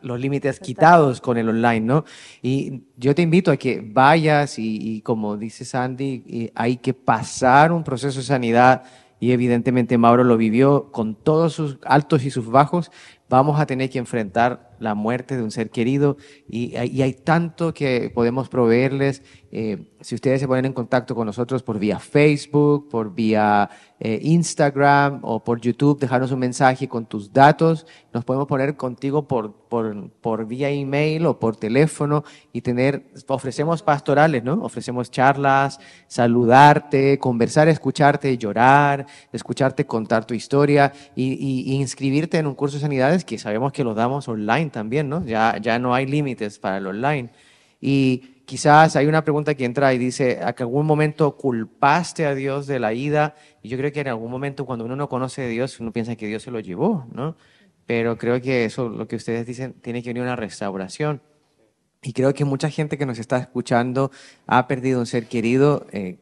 [0.00, 2.06] los límites quitados con el online, ¿no?
[2.40, 7.84] Y yo te invito a que vayas y, como dice Sandy, hay que pasar un
[7.84, 8.82] proceso de sanidad
[9.20, 12.90] y evidentemente Mauro lo vivió con todos sus altos y sus bajos,
[13.28, 16.16] vamos a tener que enfrentar la muerte de un ser querido
[16.48, 19.22] y, hay tanto que podemos proveerles.
[19.54, 23.68] Eh, si ustedes se ponen en contacto con nosotros por vía Facebook, por vía
[24.00, 29.28] eh, Instagram o por YouTube, dejarnos un mensaje con tus datos, nos podemos poner contigo
[29.28, 32.24] por, por, por vía email o por teléfono
[32.54, 34.54] y tener, ofrecemos pastorales, ¿no?
[34.62, 42.78] Ofrecemos charlas, saludarte, conversar, escucharte, llorar, escucharte contar tu historia y, inscribirte en un curso
[42.78, 45.22] de sanidades que sabemos que lo damos online también, ¿no?
[45.26, 47.28] Ya, ya no hay límites para el online.
[47.82, 52.34] Y quizás hay una pregunta que entra y dice, ¿a que algún momento culpaste a
[52.34, 53.34] Dios de la ida?
[53.62, 56.16] Y yo creo que en algún momento cuando uno no conoce a Dios, uno piensa
[56.16, 57.34] que Dios se lo llevó, ¿no?
[57.86, 61.22] Pero creo que eso, lo que ustedes dicen, tiene que venir una restauración.
[62.02, 64.10] Y creo que mucha gente que nos está escuchando
[64.46, 65.86] ha perdido un ser querido.
[65.90, 66.18] Eh,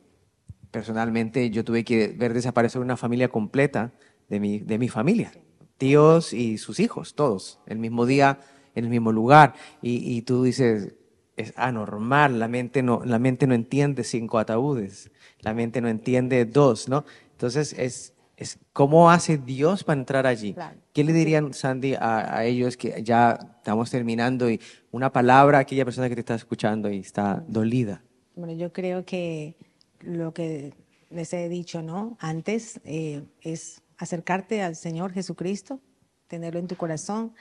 [0.71, 3.91] personalmente, yo tuve que ver desaparecer una familia completa
[4.29, 5.33] de mi, de mi familia
[5.79, 8.39] tíos y sus hijos, todos, el mismo día,
[8.75, 9.55] en el mismo lugar.
[9.83, 10.95] Y, tú dices,
[11.41, 15.11] es anormal, la mente, no, la mente no entiende cinco ataúdes,
[15.41, 17.05] la mente no entiende dos, ¿no?
[17.33, 20.55] Entonces, es, es ¿cómo hace Dios para entrar allí?
[20.93, 24.61] ¿Qué le dirían, Sandy, a, ellos que ya estamos terminando y
[24.91, 28.03] una palabra a aquella persona que te está escuchando y está dolida?
[28.35, 29.57] Bueno, yo creo que
[30.01, 30.75] lo que
[31.11, 32.17] les he dicho, ¿no?
[32.21, 35.81] Antes eh, es acercarte al Señor Jesucristo,
[36.29, 37.35] tenerlo en tu corazón,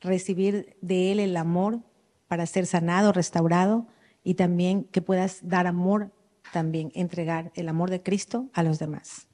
[0.00, 1.80] recibir de Él el amor
[2.30, 3.88] para ser sanado, restaurado
[4.22, 6.12] y también que puedas dar amor,
[6.52, 9.26] también entregar el amor de Cristo a los demás.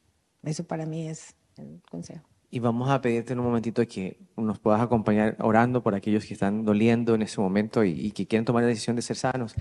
[0.42, 2.26] Eso para mí es el consejo.
[2.50, 6.32] Y vamos a pedirte en un momentito que nos puedas acompañar orando por aquellos que
[6.32, 9.54] están doliendo en ese momento y, que quieren tomar la decisión de ser sanos.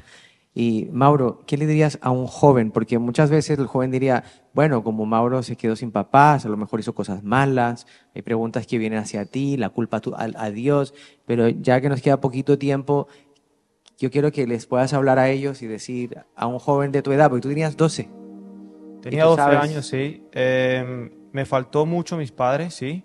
[0.57, 2.71] Y Mauro, ¿qué le dirías a un joven?
[2.71, 4.23] Porque muchas veces el joven diría,
[4.53, 8.65] bueno, como Mauro se quedó sin papás, a lo mejor hizo cosas malas, hay preguntas
[8.65, 10.93] que vienen hacia ti, la culpa a, Dios,
[11.25, 13.09] pero ya que nos queda poquito tiempo,
[13.97, 17.11] yo quiero que les puedas hablar a ellos y decir a un joven de tu
[17.11, 18.09] edad, porque tú tenías 12.
[19.01, 20.23] Tenía 12 años, sí.
[20.31, 23.03] Em, me faltó mucho mis padres, sí.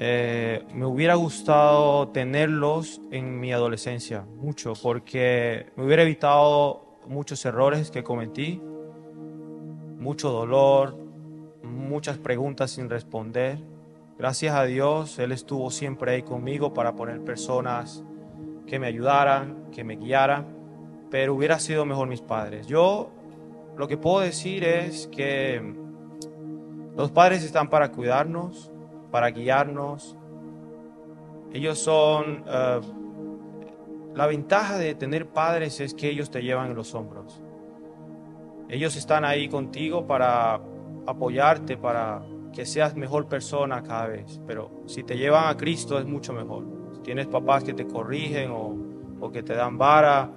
[0.00, 7.90] Eh, me hubiera gustado tenerlos en mi adolescencia, mucho, porque me hubiera evitado muchos errores
[7.90, 8.62] que cometí,
[9.98, 10.96] mucho dolor,
[11.62, 13.58] muchas preguntas sin responder.
[14.18, 18.04] Gracias a Dios, Él estuvo siempre ahí conmigo para poner personas
[18.68, 20.46] que me ayudaran, que me guiaran,
[21.10, 22.66] pero hubiera sido mejor mis padres.
[22.66, 23.10] Yo
[23.76, 25.62] lo que puedo decir es que
[26.96, 28.70] los padres están para cuidarnos,
[29.10, 30.16] para guiarnos.
[31.52, 32.44] Ellos son...
[32.46, 32.80] Eh,
[34.14, 37.40] la ventaja de tener padres es que ellos te llevan en los hombros.
[38.68, 40.60] Ellos están ahí contigo para
[41.06, 44.40] apoyarte, para que seas mejor persona cada vez.
[44.44, 46.77] Pero si te llevan a Cristo es mucho mejor.
[47.08, 48.76] Tienes papás que te corrigen o,
[49.18, 50.30] o que te dan vara,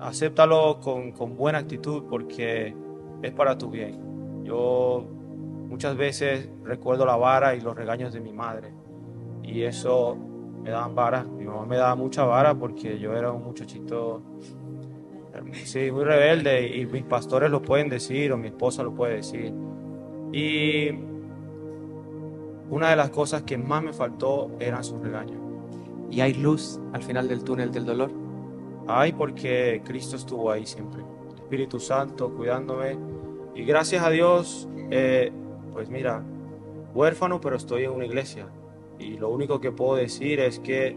[0.00, 2.74] acéptalo con, con buena actitud porque
[3.22, 4.42] es para tu bien.
[4.44, 5.06] Yo
[5.68, 8.72] Muchas veces recuerdo la vara y los regaños de mi madre
[9.42, 10.16] y eso
[10.62, 11.24] me daban vara.
[11.24, 14.22] Mi mamá me daba mucha vara porque yo era un muchachito,
[15.64, 19.52] sí, muy rebelde y mis pastores lo pueden decir o mi esposa lo puede decir.
[20.32, 20.90] Y
[22.70, 25.45] una de las cosas que más me faltó eran sus regaños.
[26.10, 28.10] ¿Y hay luz al final del túnel del dolor?
[28.86, 31.02] Hay porque Cristo estuvo ahí siempre.
[31.34, 32.96] Espíritu Santo cuidándome.
[33.54, 35.32] Y gracias a Dios, eh,
[35.72, 36.22] pues mira,
[36.94, 38.48] huérfano, pero estoy en una iglesia.
[38.98, 40.96] Y lo único que puedo decir es que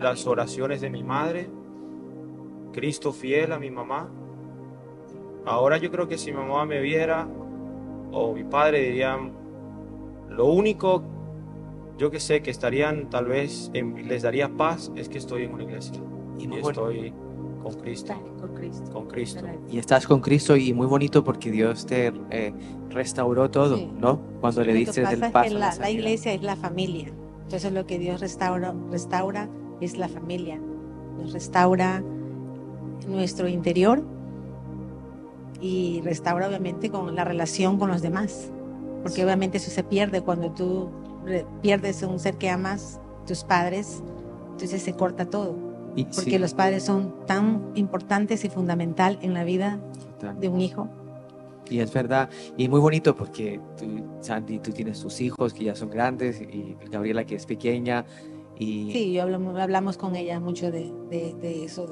[0.00, 1.48] las oraciones de mi madre,
[2.72, 4.08] Cristo fiel a mi mamá.
[5.44, 7.26] Ahora yo creo que si mi mamá me viera
[8.12, 9.32] o mi padre dirían,
[10.28, 11.02] lo único
[11.98, 15.64] yo que sé que estarían tal vez les daría paz es que estoy en una
[15.64, 16.00] iglesia
[16.38, 17.12] y, estoy
[17.62, 18.14] con Cristo,
[18.92, 19.42] con Cristo.
[19.68, 22.52] Y estás con Cristo y muy bonito porque Dios te eh,
[22.90, 24.20] restauró todo, ¿no?
[24.40, 25.54] Cuando le diste el paso.
[25.54, 27.08] la, la, iglesia es la familia.
[27.42, 29.48] Entonces lo que Dios restaura, restaura
[29.80, 30.60] es la familia.
[31.18, 32.02] Nos restaura
[33.08, 34.04] nuestro interior
[35.60, 38.52] y restaura obviamente con la relación con los demás.
[39.02, 40.90] Porque obviamente eso se pierde cuando tú
[41.62, 44.02] pierdes un ser que amas, tus padres,
[44.52, 45.56] entonces se corta todo.
[46.14, 49.78] porque los padres son tan importantes y fundamental en la vida
[50.40, 50.88] de un hijo.
[51.70, 53.86] Y es verdad, y muy bonito porque tú,
[54.20, 58.06] Sandy, tú tienes tus hijos que ya son grandes y Gabriela que es pequeña.
[58.58, 58.90] Y...
[58.90, 61.86] Sí, yo hablamos, hablamos con ella mucho de, de, de eso,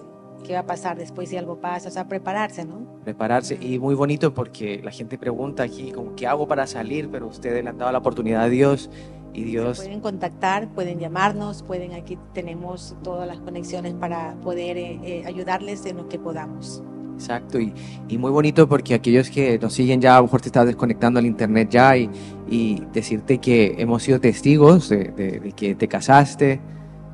[0.44, 2.86] qué va a pasar después si algo pasa, o sea, prepararse, ¿no?
[3.04, 7.08] Prepararse, y muy bonito porque la gente pregunta aquí, como, ¿qué hago para salir?
[7.10, 8.90] Pero ustedes le han dado la oportunidad a Dios
[9.36, 9.76] y Dios...
[9.78, 15.84] pueden contactar, pueden llamarnos, pueden, aquí tenemos todas las conexiones para poder eh, eh, ayudarles
[15.84, 16.82] en lo que podamos.
[17.14, 17.72] Exacto, y,
[18.08, 21.18] y, muy bonito porque aquellos que nos siguen ya, a lo mejor te estás desconectando
[21.18, 22.10] al internet ya y,
[22.48, 26.60] y decirte que hemos sido testigos de, de, que te casaste,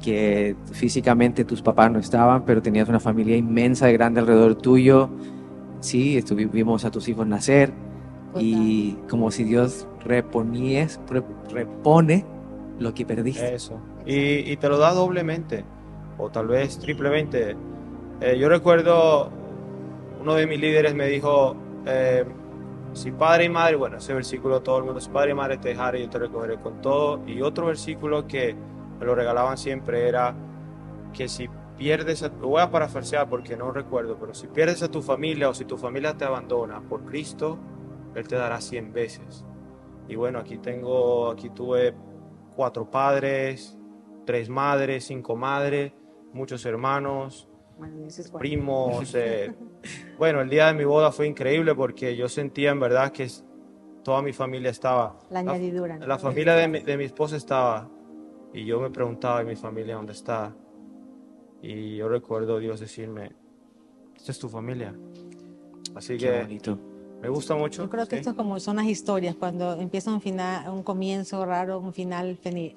[0.00, 5.10] que físicamente tus papás no estaban, pero tenías una familia inmensa y grande alrededor tuyo.
[5.80, 7.72] Sí, estuvimos a tus hijos nacer
[8.36, 11.00] y como si Dios reponies,
[11.50, 12.24] repone
[12.78, 13.54] lo que perdiste.
[13.54, 13.78] Eso.
[14.06, 15.64] Y, y, te lo da doblemente
[16.18, 17.56] o tal vez triplemente.
[18.20, 19.30] Eh, yo recuerdo
[20.20, 22.24] uno de mis líderes me dijo, eh,
[22.92, 25.70] si padre y madre, bueno, ese versículo todo el mundo, si padre y madre te
[25.70, 27.20] dejaré, yo te recogeré con todo.
[27.26, 28.54] Y otro versículo que
[29.00, 30.34] me lo regalaban siempre era
[31.12, 35.02] que si pierdes, lo voy a parafrasear porque no recuerdo, pero si pierdes a tu
[35.02, 37.58] familia o si tu familia te abandona por Cristo,
[38.14, 39.44] Él te dará cien veces.
[40.08, 41.94] Y bueno, aquí tengo, aquí tuve
[42.54, 43.78] cuatro padres,
[44.26, 45.92] tres madres, cinco madres,
[46.32, 47.48] muchos hermanos,
[48.38, 49.14] primos.
[49.14, 49.54] Eh,
[50.18, 53.28] bueno, el día de mi boda fue increíble porque yo sentía en verdad que
[54.02, 55.18] toda mi familia estaba.
[55.30, 55.98] La añadidura.
[55.98, 57.88] La, familia de mi, de mi esposa estaba
[58.52, 60.54] y yo me preguntaba, ¿y mi familia dónde está?
[61.62, 63.32] Y yo recuerdo Dios decirme,
[64.16, 64.94] esta es tu familia.
[65.94, 66.60] Así que
[67.22, 67.84] me gusta mucho.
[67.84, 71.46] Yo creo que esto es como son las historias, cuando empieza un final, un comienzo
[71.46, 72.74] raro, un final feliz,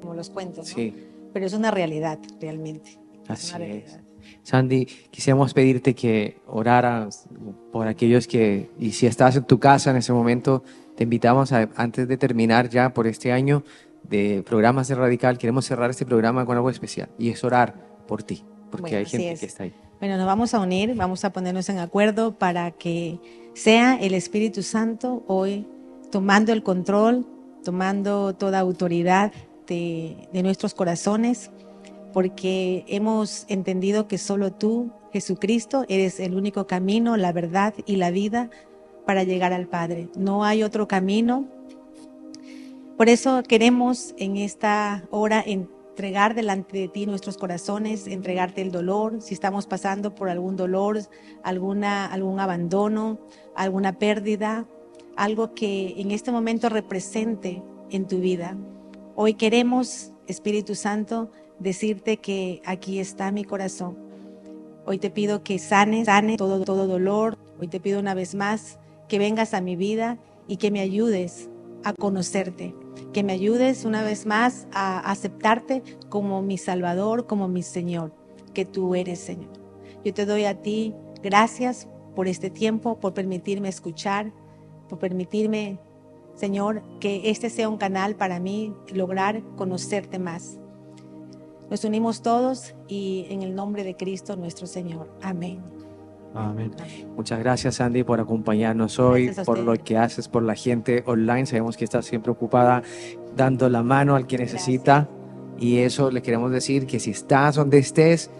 [0.00, 0.68] como los cuentos.
[0.68, 0.94] Sí.
[1.32, 2.98] Pero es una realidad, realmente.
[3.26, 3.98] Así es.
[4.42, 7.26] Sandy, quisiéramos pedirte que oraras
[7.72, 10.62] por aquellos que, y si estás en tu casa en ese momento,
[10.94, 13.64] te invitamos a, antes de terminar ya por este año,
[14.02, 17.74] de programas de Radical, queremos cerrar este programa con algo especial y es orar
[18.06, 19.74] por ti, porque hay gente que está ahí.
[19.98, 23.18] Bueno, nos vamos a unir, vamos a ponernos en acuerdo para que
[23.56, 25.66] sea el Espíritu Santo hoy
[26.10, 27.26] tomando el control,
[27.64, 29.32] tomando toda autoridad
[29.66, 31.50] de, de nuestros corazones,
[32.12, 38.10] porque hemos entendido que solo tú, Jesucristo, eres el único camino, la verdad y la
[38.10, 38.50] vida
[39.06, 40.08] para llegar al Padre.
[40.16, 41.46] No hay otro camino
[42.96, 45.44] por eso queremos en esta hora
[45.96, 50.98] entregar delante de ti nuestros corazones, entregarte el dolor, si estamos pasando por algún dolor,
[51.42, 53.18] alguna, algún abandono,
[53.54, 54.66] alguna pérdida,
[55.16, 58.58] algo que en este momento represente en tu vida.
[59.14, 61.30] Hoy queremos, Espíritu Santo,
[61.60, 63.96] decirte que aquí está mi corazón.
[64.84, 67.38] Hoy te pido que sanes, sane todo, todo dolor.
[67.58, 68.78] Hoy te pido una vez más
[69.08, 71.48] que vengas a mi vida y que me ayudes
[71.84, 72.74] a conocerte
[73.12, 78.12] que me ayudes una vez más a aceptarte como mi Salvador, como mi Señor,
[78.54, 79.50] que tú eres, Señor.
[80.04, 84.32] Yo te doy a ti gracias por este tiempo, por permitirme escuchar,
[84.88, 85.78] por permitirme,
[86.34, 90.58] Señor, que este sea un canal para mí lograr conocerte más.
[91.70, 95.10] Nos unimos todos y en el nombre de Cristo nuestro Señor.
[95.20, 95.75] Amén.
[96.36, 96.72] Amén.
[97.16, 101.46] Muchas gracias, Andy, por acompañarnos hoy, por lo que haces por la gente online.
[101.46, 102.82] Sabemos que estás siempre ocupada
[103.34, 105.08] dando la mano al que necesita
[105.58, 108.30] Y eso le queremos decir que si estás donde estés,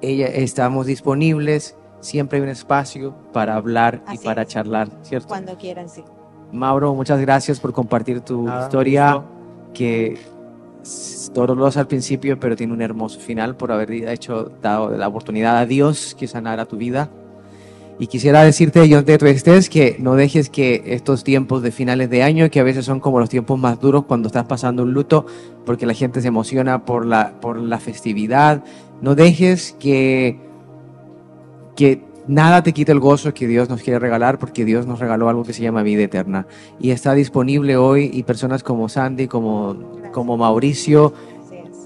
[0.00, 4.48] ella, estamos disponibles, siempre hay un espacio para hablar y Así para es.
[4.48, 5.28] charlar, ¿cierto?
[5.28, 6.04] Cuando quieran, sí.
[6.52, 9.28] Mauro, muchas gracias por compartir tu Nada, historia, gusto.
[9.74, 10.18] que
[10.82, 15.56] es dolorosa al principio, pero tiene un hermoso final por haber hecho, dado la oportunidad
[15.56, 17.10] a Dios que sanara tu vida.
[17.98, 22.10] Y quisiera decirte, John de tú estés, que no dejes que estos tiempos de finales
[22.10, 24.92] de año, que a veces son como los tiempos más duros cuando estás pasando un
[24.92, 25.26] luto,
[25.64, 28.64] porque la gente se emociona por la, por la festividad,
[29.00, 30.38] no dejes que,
[31.76, 35.28] que nada te quite el gozo que Dios nos quiere regalar, porque Dios nos regaló
[35.28, 36.46] algo que se llama vida eterna.
[36.80, 39.76] Y está disponible hoy y personas como Sandy, como,
[40.12, 41.12] como Mauricio.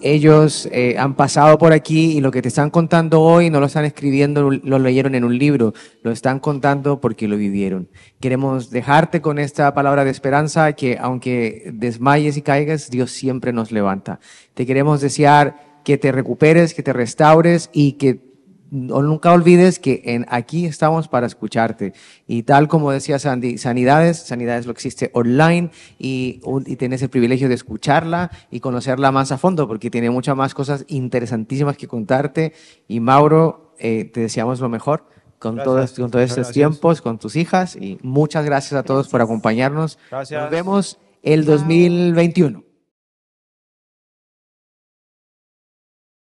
[0.03, 3.67] Ellos eh, han pasado por aquí y lo que te están contando hoy no lo
[3.67, 7.89] están escribiendo, lo leyeron en un libro, lo están contando porque lo vivieron.
[8.21, 13.73] Queremos dejarte con esta palabra de esperanza que aunque desmayes y caigas, Dios siempre nos
[13.73, 14.21] levanta.
[14.55, 18.28] Te queremos desear que te recuperes, que te restaures y que
[18.71, 21.93] no- nunca olvides que en aquí estamos para escucharte.
[22.27, 27.49] Y tal como decía Sandy, Sanidades, Sanidades lo existe online y, y tienes el privilegio
[27.49, 32.53] de escucharla y conocerla más a fondo porque tiene muchas más cosas interesantísimas que contarte.
[32.87, 35.07] Y Mauro, eh, te deseamos lo mejor
[35.39, 35.65] con Gracias.
[35.75, 36.55] todos, con todos estos Gracias.
[36.55, 39.31] tiempos, con tus hijas y muchas gracias a todos por Gracias.
[39.31, 39.99] acompañarnos.
[40.11, 40.41] Gracias.
[40.43, 42.68] Nos vemos el 2021.